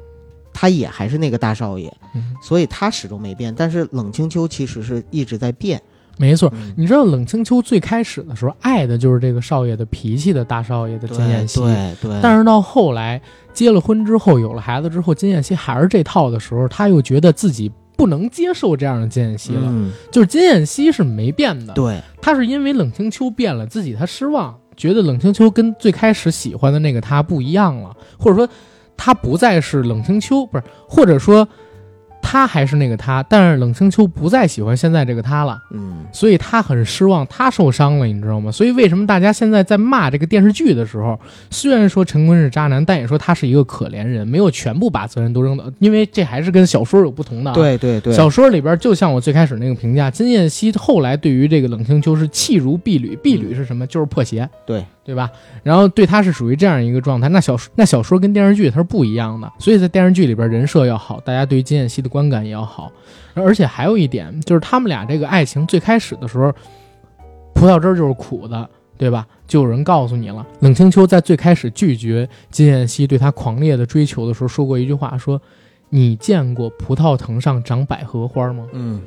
[0.52, 3.54] 他也还是那个大少爷，嗯所以他始终没变。
[3.56, 5.82] 但是冷清秋其实是一直在变，
[6.18, 6.52] 没错。
[6.54, 13.22] 嗯你知道冷清秋最开始的时候爱的就是这个少爷的脾气的大少爷的金燕西，对对，但是到后来
[13.54, 19.62] 结了婚之后，有了孩子之后，金燕西还是这套的时候，他又觉得自己不能接受这样的金燕西了。
[19.66, 28.48] 嗯，就是金燕西是没变的，对，他是因为冷清秋变了，自己他失望，觉得冷清秋跟最开始喜欢的那个他不一样了，或者说
[28.98, 31.48] 他不再是冷清秋，不是，或者说
[32.24, 35.62] 他还是那个他，但是冷清秋不再喜欢现在这个他了。
[35.72, 38.52] 嗯，所以他很失望，他受伤了，你知道吗？
[38.52, 41.20] 所以为什么大家现在在骂这个电视剧的时候，
[41.52, 53.86] 虽然说陈坤是渣男，但也说他是一个可怜人，没有全部把责任都扔到，因为这还是跟小说有不同的、啊。，对对对，小说里边就像我最开始那个评价，金燕西后来对于这个冷清秋是弃如敝履，敝履是什么？
[53.86, 55.30] 就是破鞋，对对吧？
[55.64, 57.28] 然后对他是属于这样一个状态。
[57.30, 62.92] 那小说那小说跟电视剧它是不一样的，所以在电视剧里边人设要好，大家对于金燕西的观感也要好。
[63.34, 66.54] 而且还有一点就是他们俩这个爱情最开始的时候，
[67.54, 69.28] 葡萄汁儿就是苦的，对吧？
[69.48, 75.42] 就有人告诉你了，冷清秋在最开始拒绝金燕西对他狂烈的追求的时候，说过一句话，说
[75.90, 79.02] ：“你见过葡萄藤上长百合花吗？”嗯，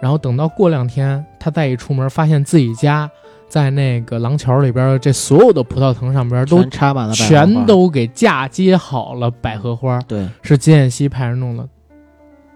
[0.00, 3.10] 然后等到过两天，他再一出门，发现自己家
[3.48, 11.66] 在那个廊桥里边，这所有的葡萄藤上边都插满了百合全都给嫁接好了百合花，对，是金燕西派人弄的，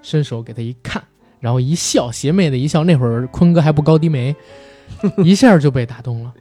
[0.03, 1.03] 伸手给他一看，
[1.41, 2.85] 然后一笑，邪魅的一笑。
[2.85, 4.37] 那会儿坤哥还不高低眉，
[5.25, 6.33] 一下就被打动了，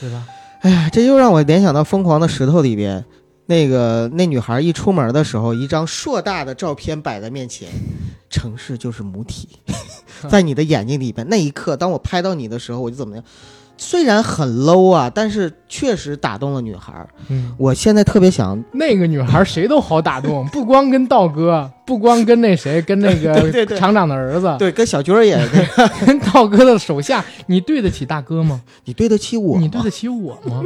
[0.00, 0.24] 对吧？
[0.60, 3.04] 哎呀，这又让我联想到《疯狂的石头》里边，
[3.46, 7.68] 那个那女孩一出门的时候，一张硕大的照片摆在面前，
[8.30, 9.48] 城市就是母体，
[10.30, 11.26] 在你的眼睛里边。
[11.28, 13.24] 那一刻，当我拍到你的时候，我就怎么样？
[13.76, 17.06] 虽然很 low 啊，但是确实打动了女孩。
[17.28, 25.38] 嗯，我现在特别想，那个女孩谁都好打动， 不光跟道哥，不光跟那谁，跟那个 厂长的儿子，对，跟小军儿也，
[26.06, 28.62] 跟道哥的手下，你对得起大哥吗？
[28.84, 29.60] 你对得起我吗？
[29.60, 30.64] 你对得起我吗？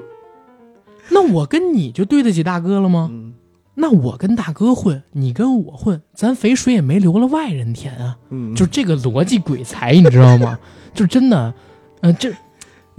[1.11, 3.09] 那我跟你就对得起大哥了吗？
[3.11, 3.35] 嗯
[3.75, 8.15] 那我跟大哥混，你跟我混，咱肥水也没流了外人田啊！
[8.29, 10.59] 嗯，就这个逻辑鬼才，你知道吗？
[10.93, 11.55] 就真的，
[12.03, 12.31] 嗯、这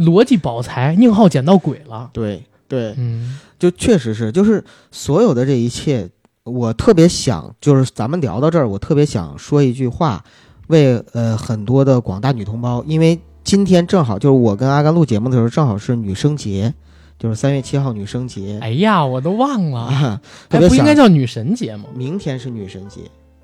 [0.01, 2.09] 逻辑宝财，宁浩捡到鬼了。
[2.13, 6.09] 对对，嗯就确实是，就是所有的这一切，
[6.43, 10.23] 我特别想，就是咱们聊到这儿，我特别想说一句话，
[10.67, 16.73] 为呃很多的广大女同胞，因为今天正好就是我跟阿甘录节目的时候，正好是女生节，
[17.19, 18.57] 就是三月七号女生节。
[18.61, 21.85] 哎呀，我都忘了，啊， 特哎，别不应该叫女神节吗？
[21.93, 23.01] 明天是女神节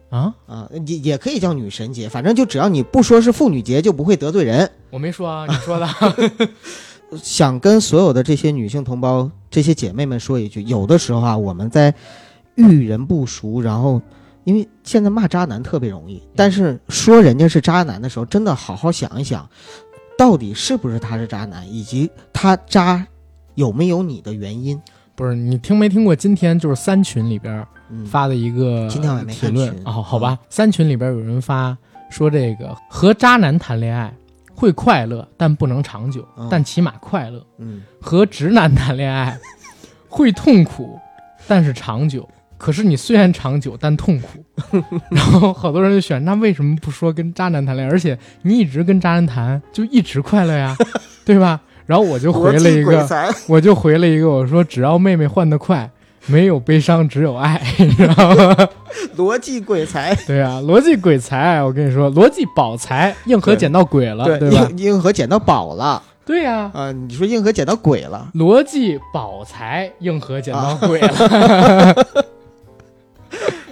[0.09, 4.69] 啊，啊，也也可以叫女神节，反正就只要你不说是妇女节，就不会得罪人。
[4.89, 5.87] 我没说啊，你说的。
[7.23, 11.93] 想跟所有的这些女性同胞、这些姐妹们说一句：有的时候啊，我们在
[12.55, 14.01] 遇人不淑，然后
[14.43, 19.49] 因为现在骂渣男特别容易，但是说人家是渣男的时候，真的好好想一想，
[20.17, 23.07] 到底是不是他是渣男，以及他渣
[23.55, 24.77] 有没有你的原因。
[25.17, 26.15] 不是你听没听过？
[26.15, 28.87] 今天就是三群里边嗯，发的一个
[29.27, 31.75] 评论哦，好吧，三群里边有人发
[32.11, 34.13] 说这个和渣男谈恋爱
[34.53, 39.35] 会快乐，但不能长久，嗯但起码快乐；嗯，和直男谈恋爱
[40.07, 40.99] 会痛苦，
[41.47, 42.29] 但是长久。
[42.59, 44.43] 可是你虽然长久，但痛苦。
[45.09, 47.91] 然后好多人就选，那为什么不说跟渣男谈恋爱？
[47.91, 50.75] 而且你一直跟渣男谈，就一直快乐呀，
[51.25, 51.59] 对吧？
[51.87, 53.07] 然后我就回了一个，
[53.47, 55.89] 我就回了一个，我说只要妹妹换得快，
[56.27, 58.55] 没有悲伤，只有爱， 你知道吗？
[59.17, 64.67] 逻辑鬼才，对啊，逻辑鬼才，我跟你说，逻辑宝才，硬核捡到鬼了，对吧？
[64.75, 66.91] 硬硬核捡到宝了对呀、啊！
[66.91, 71.07] 你说硬核捡到鬼了，逻辑宝才，硬核捡到鬼了，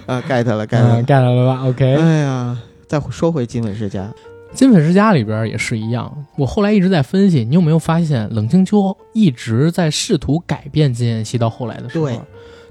[0.06, 1.02] 啊，get 了，get 嗯了。
[1.02, 2.56] ，get 了吧？OK，哎呀，
[2.86, 4.10] 再说回金粉世家，
[4.56, 6.10] 金粉世家里边也是一样。
[6.34, 12.18] 我后来一直在分析，你有没有发现，冷清秋一直在试图改变金燕西，到后来的时候，对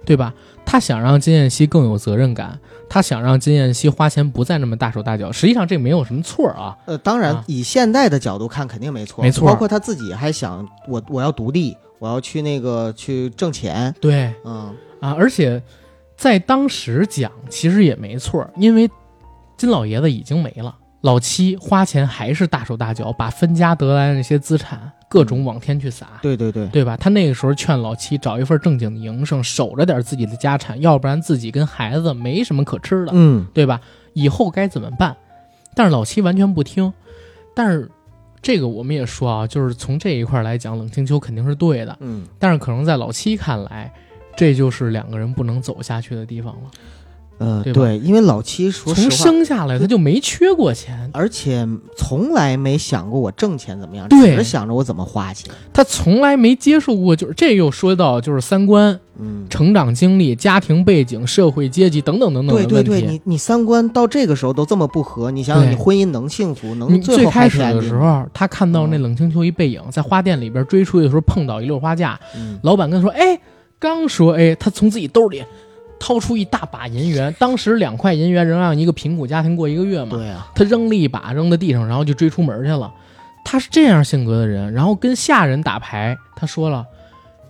[0.03, 0.33] 对吧？
[0.65, 2.59] 他想让金燕西更有责任感，
[2.89, 5.31] 他想让金燕西花钱不再那么大手大脚。
[5.31, 15.61] 实际上这没有什么错啊，呃，当然啊，以现在的角度看，肯定没错，没错包括他自己还想，我我要独立，我要去那个去挣钱，对嗯，啊，而且
[16.17, 18.89] 在当时讲其实也没错，因为
[19.55, 20.75] 金老爷子已经没了。
[21.05, 26.97] 老七花钱还是大手大脚，把分家得来的那些资产各种往天去撒，对对对，对吧？
[26.97, 33.79] 他那个时候劝老七找一份正经的营生，守着点自己的家产，要不然自己跟孩子没什么可吃的，嗯，对吧？
[34.13, 35.15] 以后该怎么办？
[35.75, 36.91] 但是老七完全不听。
[37.53, 37.87] 但是
[38.41, 41.95] 这个我们也说啊，就是从这一块来讲，冷清秋肯定是对的。
[41.99, 43.93] 嗯，但是可能在老七看来，
[44.35, 46.71] 这就是两个人不能走下去的地方了。
[47.37, 51.67] 呃，对对，因为老七说实从话，生下来他就没缺过钱，而且
[51.97, 54.31] 从来没想过我挣钱怎么样，对。
[54.31, 59.45] 只是想着我怎么花钱，他从来没接受过，就是这又说到就是三观、嗯。
[59.49, 62.55] 成长经历、家庭背景、社会阶级等等等等。
[62.55, 69.01] 对对对，你你三观到这个时候都这么不合，你想想你婚姻能幸福，能你最开始的时，候，他看到那嗯。
[69.05, 73.39] 冷清秋一背影在花店里边追出去的时候碰到一溜花架，嗯，老板跟他说：“哎，
[73.77, 75.43] 刚说哎，他从自己兜里
[75.99, 80.11] 掏出一大把银元，当时两块银元能让一个贫苦家庭过一个月嘛。
[80.11, 82.93] 对啊，他扔了一把扔在地上，然后就追出门去了。
[83.43, 86.85] 他是这样性格的人，然后跟下人打牌，他说了，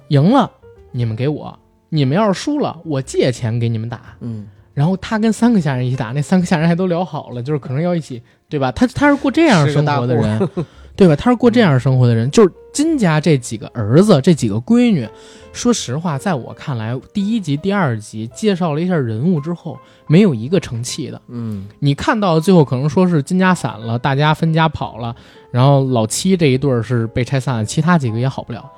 [0.09, 0.51] 赢了
[0.91, 1.57] 你们给我，
[1.89, 4.01] 你们要是输了，我借钱给你们打。
[4.19, 8.71] 嗯，然后他跟三个下人一起打，那三个下人还都聊好了，就是可能要一起，对吧？
[8.73, 10.49] 他他是过这样生活的人，
[10.95, 11.15] 对吧？
[11.15, 15.07] 他是过这样生活的人，就是金家这几个儿子，这几个闺女。
[15.53, 21.21] 说实话，在我看来，第一集、第二集介绍了一下人物之后，没有一个成器的。
[21.29, 25.15] 嗯，你看到最后可能说是金家散了，大家分家跑了，
[25.51, 28.69] 然后老七这一对儿是被拆散了，其他几个也好不了。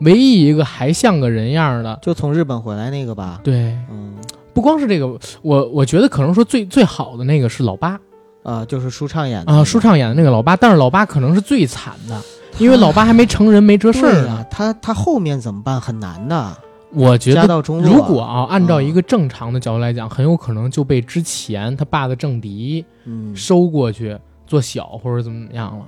[0.00, 4.14] 唯一一个还像个人样的，就从日本回来那个吧，对，嗯，
[4.54, 5.06] 不光是这个，
[5.42, 8.00] 我我觉得可能说最最好的那个是老八
[8.42, 12.18] 啊，就是舒畅演的啊，那个舒畅演的那个老八，但是老八可能是最惨的，
[12.58, 14.30] 因为老八还没成人，没这事儿呢。
[14.30, 16.56] 啊，他他后面怎么办很难的，
[16.92, 17.62] 我觉得。
[17.82, 25.84] 如果啊，按照嗯一个正常的角度来讲，很有可能就被之前他爸的政敌嗯收过去做小或者怎么怎么样了。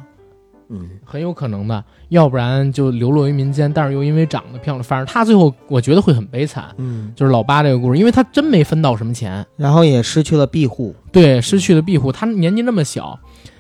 [0.68, 6.64] 嗯很有可能的，要不然就流落于民间，但是又因为长得漂亮，反正他最后我觉得会很悲惨。
[6.78, 13.16] 嗯，就是老八这个故事，因为他真没分到什么钱，然后也失去了庇护，对，失去了庇护，他年纪那么小，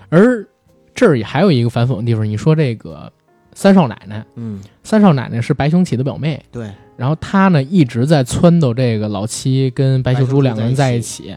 [0.08, 0.44] 而
[0.96, 3.12] 这儿也还有一个反讽的地方，你说这个
[3.52, 11.36] 三少奶奶，嗯，三少奶奶是白雄起的表妹，对，然后她呢一直在撺掇这个老七跟白秀珠两个人在一起，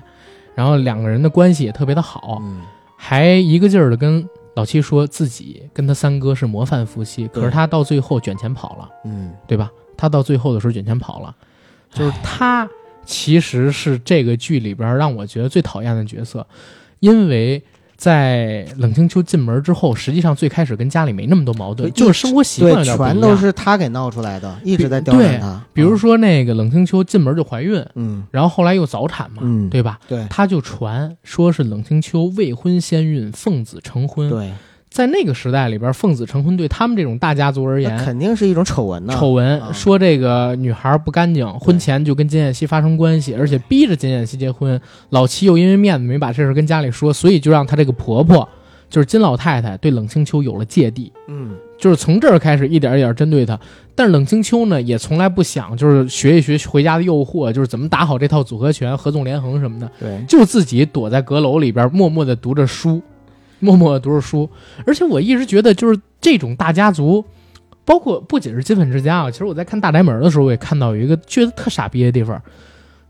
[0.55, 2.61] 然后两个人的关系也特别的好，嗯。
[3.01, 9.31] 还一个劲儿的跟老七说自己跟他三哥是模范夫妻，可是他到最后卷钱跑了，嗯。
[9.47, 9.71] 对吧？
[9.95, 11.35] 他到最后的时候卷钱跑了，
[11.91, 12.67] 就是他
[13.05, 16.45] 其实是这个剧里边让我觉得最讨厌的角色，
[16.99, 17.61] 因为
[17.99, 25.61] 在冷清秋进门之后，实际上最开始跟家里没那么多矛盾，就是生活习惯全都是他给闹出来的，一直在刁难他。
[25.73, 29.99] 比如说那个冷清秋进门就怀孕，嗯，然后后来又早产嘛，嗯对吧？
[30.07, 30.25] 对。
[30.29, 34.53] 他就传说是冷清秋未婚先孕，奉子成婚，对，
[34.89, 39.13] 在那个时代里边，奉子成婚对他们这种大家族而言，肯定是一种丑闻呢。
[39.15, 44.81] 丑闻啊说这个女孩不干净，婚前就跟金燕西发生关系，而且逼着金燕西结婚。
[45.11, 48.49] 老七又因为面子没把这事跟家里说，所以就让她这个婆婆，
[48.89, 51.13] 就是金老太太，对冷清秋有了芥蒂。
[51.27, 53.57] 嗯，就是从这儿开始一点一点针对她。
[53.93, 63.01] 但是冷清秋呢，也从来不想就是学一学回家的诱惑，就是怎么打好这套组合拳、合纵连横什么的，对，就自己躲在阁楼里边默默地读着书，
[63.59, 64.49] 默默的读着书。
[64.85, 67.23] 而且我一直觉得，就是这种大家族，
[67.85, 72.41] 包括不仅是金粉之家啊，其实我在看《大宅门》的时候，我也看到有一个觉得特傻逼的地方，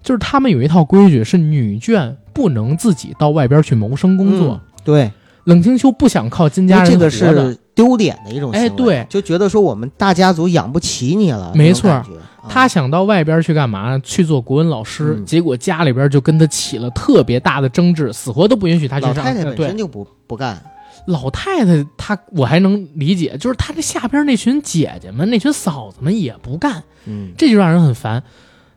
[0.02, 4.54] 就是他们有一套规矩，是女眷不能自己到外边去谋生工作。
[4.54, 5.12] 嗯对，
[5.44, 12.04] 冷清秋不想靠金家人为这个活的是丢脸的一种行为，哎对就觉得说我们大家族养不起你了，没错
[12.50, 13.98] 他想到外边去干嘛？
[14.00, 19.16] 去做国文老师，嗯结果家里边就跟他起了特别大的争执，死活都不允许他去上。
[19.16, 20.62] 老太太本身，就不不干，
[21.06, 28.22] 老太太她我还能理解，就是她这下边那群姐姐们、那群嫂子们也不干，嗯，这就让人很烦。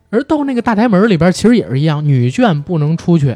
[0.09, 3.35] 而到那个大宅门里边，其实也是一样，女眷不能出去，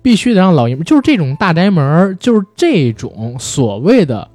[0.00, 4.28] 必须得让老爷们，就是这种大宅门，就是这种所谓的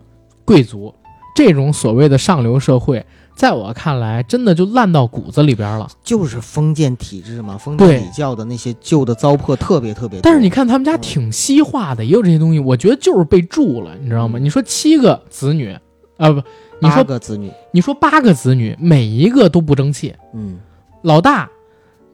[0.51, 0.93] 贵族，
[1.33, 5.87] 这种所谓的上流社会，在我看来，真的就烂到骨子里边了。
[6.03, 10.19] 就是封建体制嘛，封建礼教的那些旧的糟粕特别特别。
[10.19, 14.37] 但是你看他们家挺西化的，也有这些东西，我觉得就是被住了，你知道吗？
[14.37, 15.71] 嗯你说七个子女，
[16.17, 16.41] 啊不，
[16.81, 20.13] 你八说个子女，你说八个子女，每一个都不争气。
[20.33, 20.59] 嗯
[21.03, 21.49] 老大，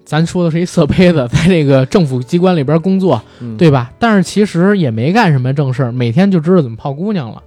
[0.06, 3.92] 咱说的是一色胚子，在这个政府机关里边工作，嗯，对吧？
[3.98, 7.42] 但是其实也没干什么正事儿，每天就知道怎么泡姑娘了。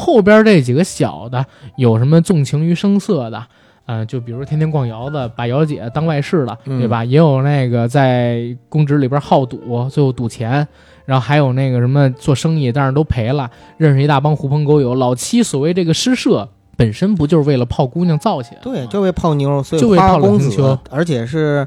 [0.00, 1.44] 后边这几个小的，
[1.76, 3.44] 有什么纵情于声色的，
[3.84, 7.04] 呃，就比如天天逛窑子，把窑姐当外室了，嗯对吧？
[7.04, 10.66] 也有那个在公职里边好赌，最后赌钱，
[11.04, 14.94] 然后还有那个什么做生意，但是都赔了，认识一大帮狐朋狗友。
[14.94, 18.64] 老七所谓这个诗社，本身不就是为了泡姑娘造起来的？
[18.64, 21.66] 对，就为泡妞，所以就为泡花花公子而且是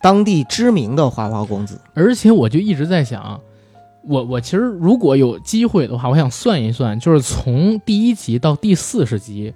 [0.00, 1.80] 当地知名的花花公子。
[1.94, 3.40] 而且我就一直在想，
[4.06, 9.52] 我我其实如果有机会的话，我想算一算，就是从第一集到第四十集，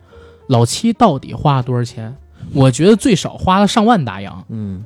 [0.49, 2.16] 老七到底花了多少钱？
[2.55, 4.45] 我觉得最少花了上万大洋。
[4.49, 4.85] 嗯，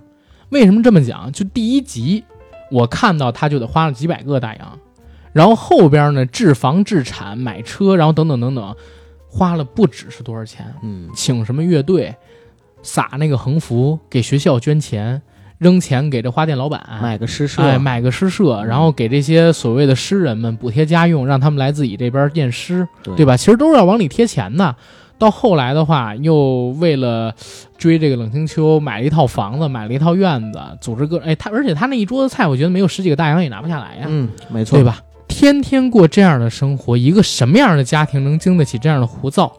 [0.50, 1.30] 为什么这么讲？
[1.30, 2.24] 就第一集，
[2.70, 4.78] 我看到他就得花了几百个大洋，
[5.32, 8.74] 然后后边呢，置房、置产、买车，然后等等等等，
[9.28, 10.74] 花了不只是多少钱。
[10.82, 12.14] 嗯，请什么乐队，
[12.82, 15.22] 撒那个横幅，给学校捐钱，
[15.62, 23.36] 扔钱给这花店老板，买个诗社，哎，买个诗社，嗯然后给这些所谓的诗人们补贴家用，让他们来自己这边念诗，对对吧？
[23.36, 24.74] 其实都是要往里贴钱的。
[25.18, 27.32] 到后来的话，又为了
[27.78, 34.82] 追这个冷清秋，买了一套房子，买了一套院子，组织各哎，他而且他那一桌子菜，我觉得没有十几个大洋也拿不下来呀，嗯，没错，对？
[34.84, 34.98] 吧？
[35.28, 39.52] 天天过这样的生活，一个什么样的家庭能经得起这样的胡造？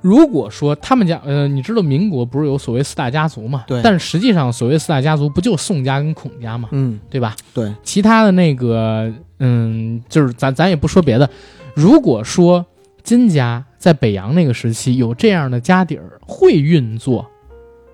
[0.00, 3.64] 如果说他们家，呃，你知道民国不是有所谓四大家族嘛？
[3.66, 7.34] 对但是实际上，所谓四大家族不就宋家跟孔家嘛，嗯，对吧？
[7.52, 11.28] 对，其他的那个，嗯，就是咱咱也不说别的，
[11.74, 12.64] 如果说
[13.02, 17.26] 金家在北洋那个时期有这样的家底儿，会运作，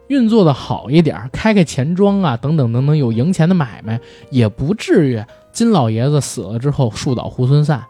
[0.08, 3.98] 运作的好一点儿，开开钱庄啊，等等等等，有赢钱的买卖，
[4.30, 7.82] 也不至于金老爷子死了之后树倒猢狲散。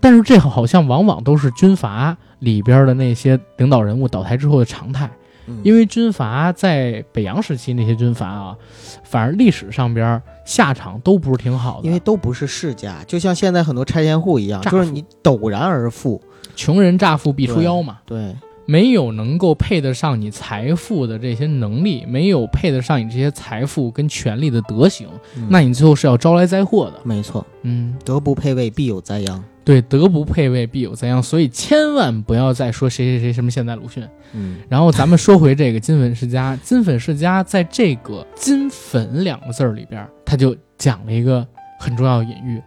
[0.00, 5.10] 但是这好像往往都是军阀里边的那些领导人物倒台之后的常态。
[5.46, 5.60] 嗯。
[5.62, 8.56] 因为军阀在北洋时期那些军阀啊，
[9.04, 16.20] 反而历史上边下场都不是挺好的，因为都不是世家，就像现在很多拆迁户一样，就是你陡然而富，
[16.56, 18.34] 穷人乍富必出妖嘛，对，
[18.66, 25.46] 没有能够配得上你财富的这些能力，没有配得上你这些财富跟权力的德行，嗯。
[25.50, 27.00] 那你最后是要招来灾祸的。
[27.02, 29.42] 没错，嗯，德不配位，必有灾殃。
[29.64, 34.02] 对，德不配位，必有灾殃，所以千万不要再说谁谁谁什么现代鲁迅。
[34.32, 41.46] 嗯然后咱们说回这个金粉世家，金粉世家在这个“金粉”两个字儿里边，他就讲了一个
[41.78, 42.62] 很重要的隐喻：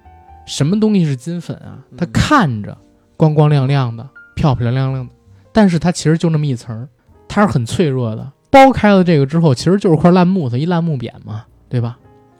[0.45, 1.79] 什么东西是金粉啊？
[1.97, 2.77] 它嗯看着
[3.17, 5.13] 光光亮亮的、漂漂亮亮的，
[5.51, 6.87] 但是它其实就那么一层儿，
[7.27, 8.31] 它是很脆弱的。
[8.51, 11.97] 剥开了这个之后，其实就是块烂木头，一烂木匾嘛，对吧？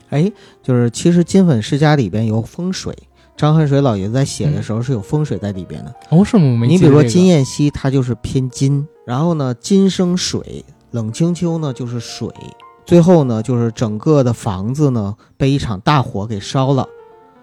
[0.10, 0.32] 哎，
[0.62, 2.96] 就是其实金粉世家里边有风水，
[3.36, 5.94] 张恨水老爷子在写的时候是有风水在里边的。
[6.10, 6.44] 哦，是吗？
[6.52, 12.28] 我没你比如说金燕西，它就是偏金，然后呢金生水，冷清秋呢就是水，
[12.86, 16.88] 最后呢就是整个的房子呢被一场大火给烧了。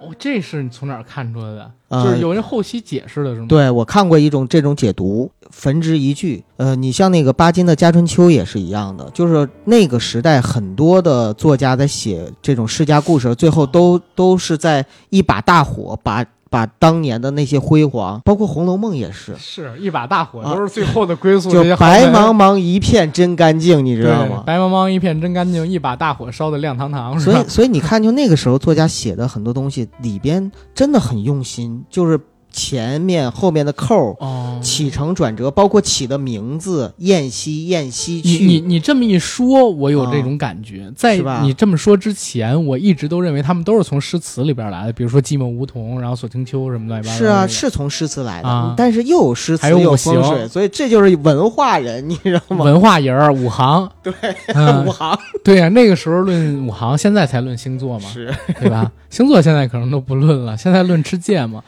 [0.01, 1.71] 哦，这是你从哪儿看出来的？
[1.89, 6.43] 呃就是有人后期解释的是吗？，对我看过一种这种解读，焚之一炬。
[6.57, 21.49] 呃，你像那个巴金的《家春秋》也是一样的，就是那个时代很多的作家在写这种世家故事，最后都都是在一把大火把把当年的那些辉煌，包括《红楼梦》也是，是一把大火，啊都是最后的归宿。
[21.49, 24.43] 就白茫茫一片真干净，你知道吗？
[24.45, 27.49] 白茫茫一片真干净，一把大火烧得亮堂堂，所以，？
[27.49, 32.19] 所以你看，就那个时候作家写的很多东西里边真的很用心，就是
[32.51, 40.91] 前面后面的扣儿哦，起承转折，包括起的名字燕西、燕西你去，你你这么一说，我有这种感觉。
[40.97, 52.65] 在你这么说之前，我一直都认为他们都是从诗词里边来的，比如说寂寞梧桐，然后锁清秋什么乱七八糟是啊，是从诗词来的，啊但是又有诗词还有五又有风行水，所以这就是文化人，你知道吗？
[52.65, 53.89] 文化人儿五行。
[54.03, 54.13] 对，
[54.49, 58.91] 嗯五行对呀、那个时候论五行，现在才论星座嘛，是对吧？
[59.09, 61.63] 星座现在可能都不论了，现在论吃芥末。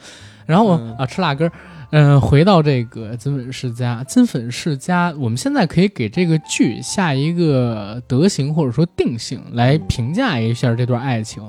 [0.45, 1.51] 然后、嗯啊，吃辣根儿。
[1.95, 11.43] 嗯、回到这个金粉世家，金粉世家，我们现在可以给这个剧下一个德行或者说定性，来评价一下这段爱情。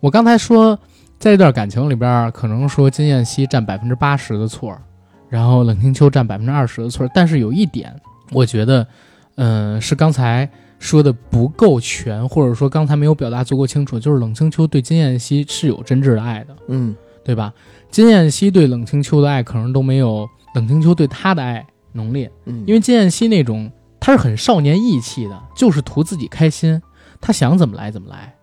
[0.00, 0.74] 我刚才说，
[1.18, 4.80] 在这段感情里边，可能说金燕西占百分之八十的错儿，
[5.28, 7.10] 然后冷清秋占百分之二十的错儿。
[7.12, 7.94] 但是有一点，
[8.32, 8.86] 我觉得，
[9.34, 10.48] 嗯、是刚才
[10.78, 17.52] 说的不够全，或者说刚才没有表达足够清楚，就是冷清秋对金燕西是有真挚的爱的，嗯对吧？
[17.90, 26.80] 金燕西对冷清秋的爱可能都没有冷清秋对他的爱浓烈，嗯，因为金燕西那种他是很少年义气的，就是图自己开心，
[27.20, 28.34] 他想怎么来怎么来。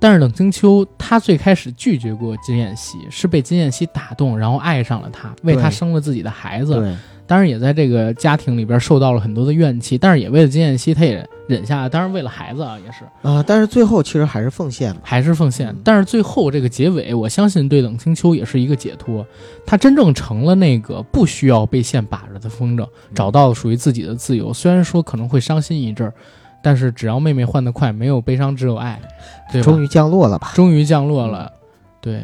[0.00, 6.96] 但是冷清秋他最开始拒绝过金燕西，是被金燕西打动，然后爱上了他，为他生了自己的孩子。
[7.28, 11.88] 对，当然也在这个家庭里边受到了很多的怨气，但是也为了金燕西，他也忍下了。
[11.88, 15.76] 当然为了孩子啊，也是啊，但是最后其实还是奉献了，还是奉献嗯。
[15.84, 19.26] 但是最后这个结尾，我相信对冷清秋也是一个解脱，
[19.66, 24.52] 他真正成了那个不需要被线把着的风筝，找到了属于自己的自由。
[24.52, 26.12] 虽然说可能会伤心一阵儿，
[26.62, 29.00] 但是只要妹妹换得快，没有悲伤，只有爱，
[29.52, 29.62] 对？
[29.62, 30.52] 终于降落了吧？
[30.54, 31.52] 终于降落了，
[32.00, 32.22] 对，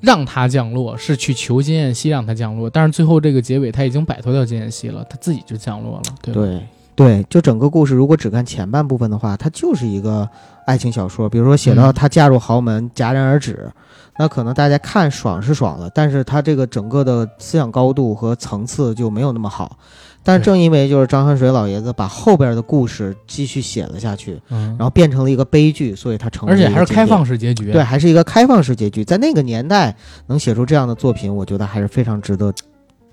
[0.00, 6.40] 让他降落是去求金燕西让他降落，但是最后这个结尾他已经摆脱掉金燕西了，他自己就降落了，对吧？
[6.40, 10.26] 对对，就整个故事，如果只看前半部分的话，它就是一个
[10.64, 11.28] 爱情小说。
[11.28, 13.70] 比如说写到嗯她嫁入豪门，戛然而止，
[14.18, 19.78] 那可能大家看爽是爽了，但是它这个整个的思想高度和层次就没有那么好。
[20.26, 24.70] 但正因为就是张恨水老爷子把后边的故事继续写了下去，嗯。
[24.70, 29.04] 然，后变成了一个悲剧，所以他成为而且还是开放式结局，对，还是一个开放式结局。
[29.04, 29.94] 在那个年代
[30.26, 32.52] 能写出这样的作品，我觉得还是非常值得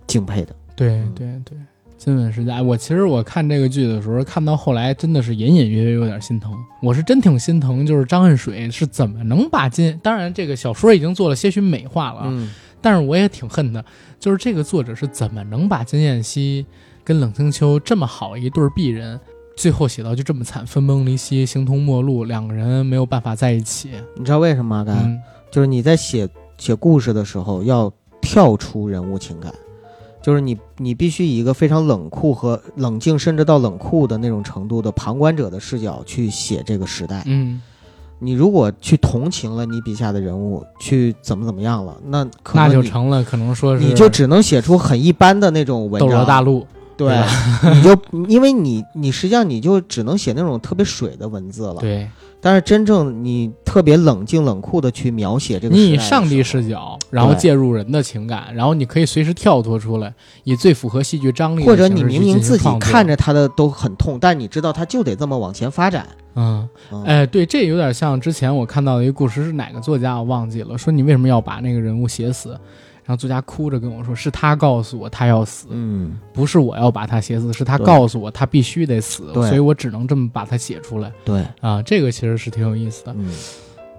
[0.08, 0.56] 敬佩的。
[0.76, 1.14] 对嗯。
[1.16, 1.58] 对对，
[1.98, 6.52] 金粉世家，我其实我看这个剧的时候，看到后来真的是隐隐约约有点心疼。
[6.82, 12.50] 我是真挺心疼，就是张恨水是怎么能把金，当然这个小说已经做了些许美化了啊，嗯，
[12.82, 13.86] 但是我也挺恨的，
[14.20, 16.66] 就是这个作者是怎么能把金燕西
[17.04, 19.20] 跟冷清秋这么好一对儿璧人，
[19.56, 23.92] 最后写到就这么惨，分崩离析，形同陌路，两个人没有办法在一起。
[24.16, 25.20] 你知道为什么吗？
[25.52, 26.28] 就是你在写
[26.58, 29.54] 写故事的时候要跳出人物情感，
[30.22, 37.22] 就是你你必须以一个非常冷酷和冷静，甚至到冷酷的那种程度的旁观者的视角去写这个时代。
[37.28, 37.62] 嗯，
[38.18, 46.26] 你如果去同情了你笔下的人物，去怎么怎么样了，那可那就成了，可能说是你就只能写出很一般的那种文斗罗章。
[46.26, 46.66] 大陆。
[46.98, 47.16] 对
[47.62, 47.98] 对， 你就
[48.28, 51.76] 因为你你实际上你就只能写那种特别水的文字了。
[51.76, 52.08] 对。
[52.46, 60.14] 但是真正你特别冷静冷酷的去描写这个你以上帝视角，然后介入人的情感，然后你可以随时跳脱出来，
[60.44, 66.06] 以最符合戏剧张力的或者你明明自己看着他的都很痛，但你知道他就得这么往前发展。
[66.36, 67.02] 嗯，嗯。
[67.06, 72.60] 哎，对，这有点像之前我看到的一个故事，是哪个作家我忘记了，说你为什么要把那个人物写死？
[73.06, 81.82] 然后作家哭着跟我说，是他告诉我他要死，嗯，不是我要把他写死，是他告诉我他必须得死，所以我只能这么把他写出来对，啊。
[81.82, 83.14] 这个其实是挺有意思的。
[83.18, 83.30] 嗯，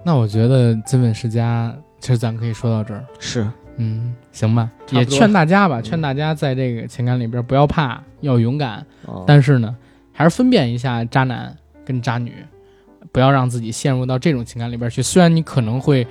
[0.03, 3.05] 那我觉得金粉世家，其实咱可以说到这儿。
[3.19, 9.75] 是，嗯，行吧，也劝大家吧，嗯劝大家在这个情感里边不要怕，要勇敢，哦但是呢，
[10.11, 11.55] 还是分辨一下渣男
[11.85, 12.33] 跟渣女，
[13.11, 15.03] 不要让自己陷入到这种情感里边去。
[15.03, 16.07] 虽然你可能会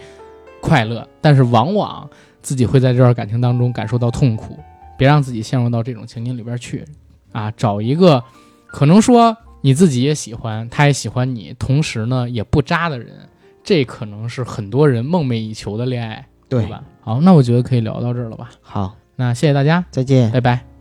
[0.61, 2.09] 快乐，但是往往
[2.45, 4.57] 自己会在这段感情当中感受到痛苦。
[4.97, 6.85] 别让自己陷入到这种情景里边去，
[7.33, 8.23] 啊，找一个
[8.69, 13.29] 可能说你自己也喜欢，他也喜欢你，同时呢也不渣的人，
[13.65, 16.85] 这可能是很多人梦寐以求的恋爱，对吧？
[17.01, 18.51] 好，那我觉得可以聊到这儿了吧？
[18.63, 20.31] 好，那谢谢大家，再见。
[20.31, 20.74] 拜拜。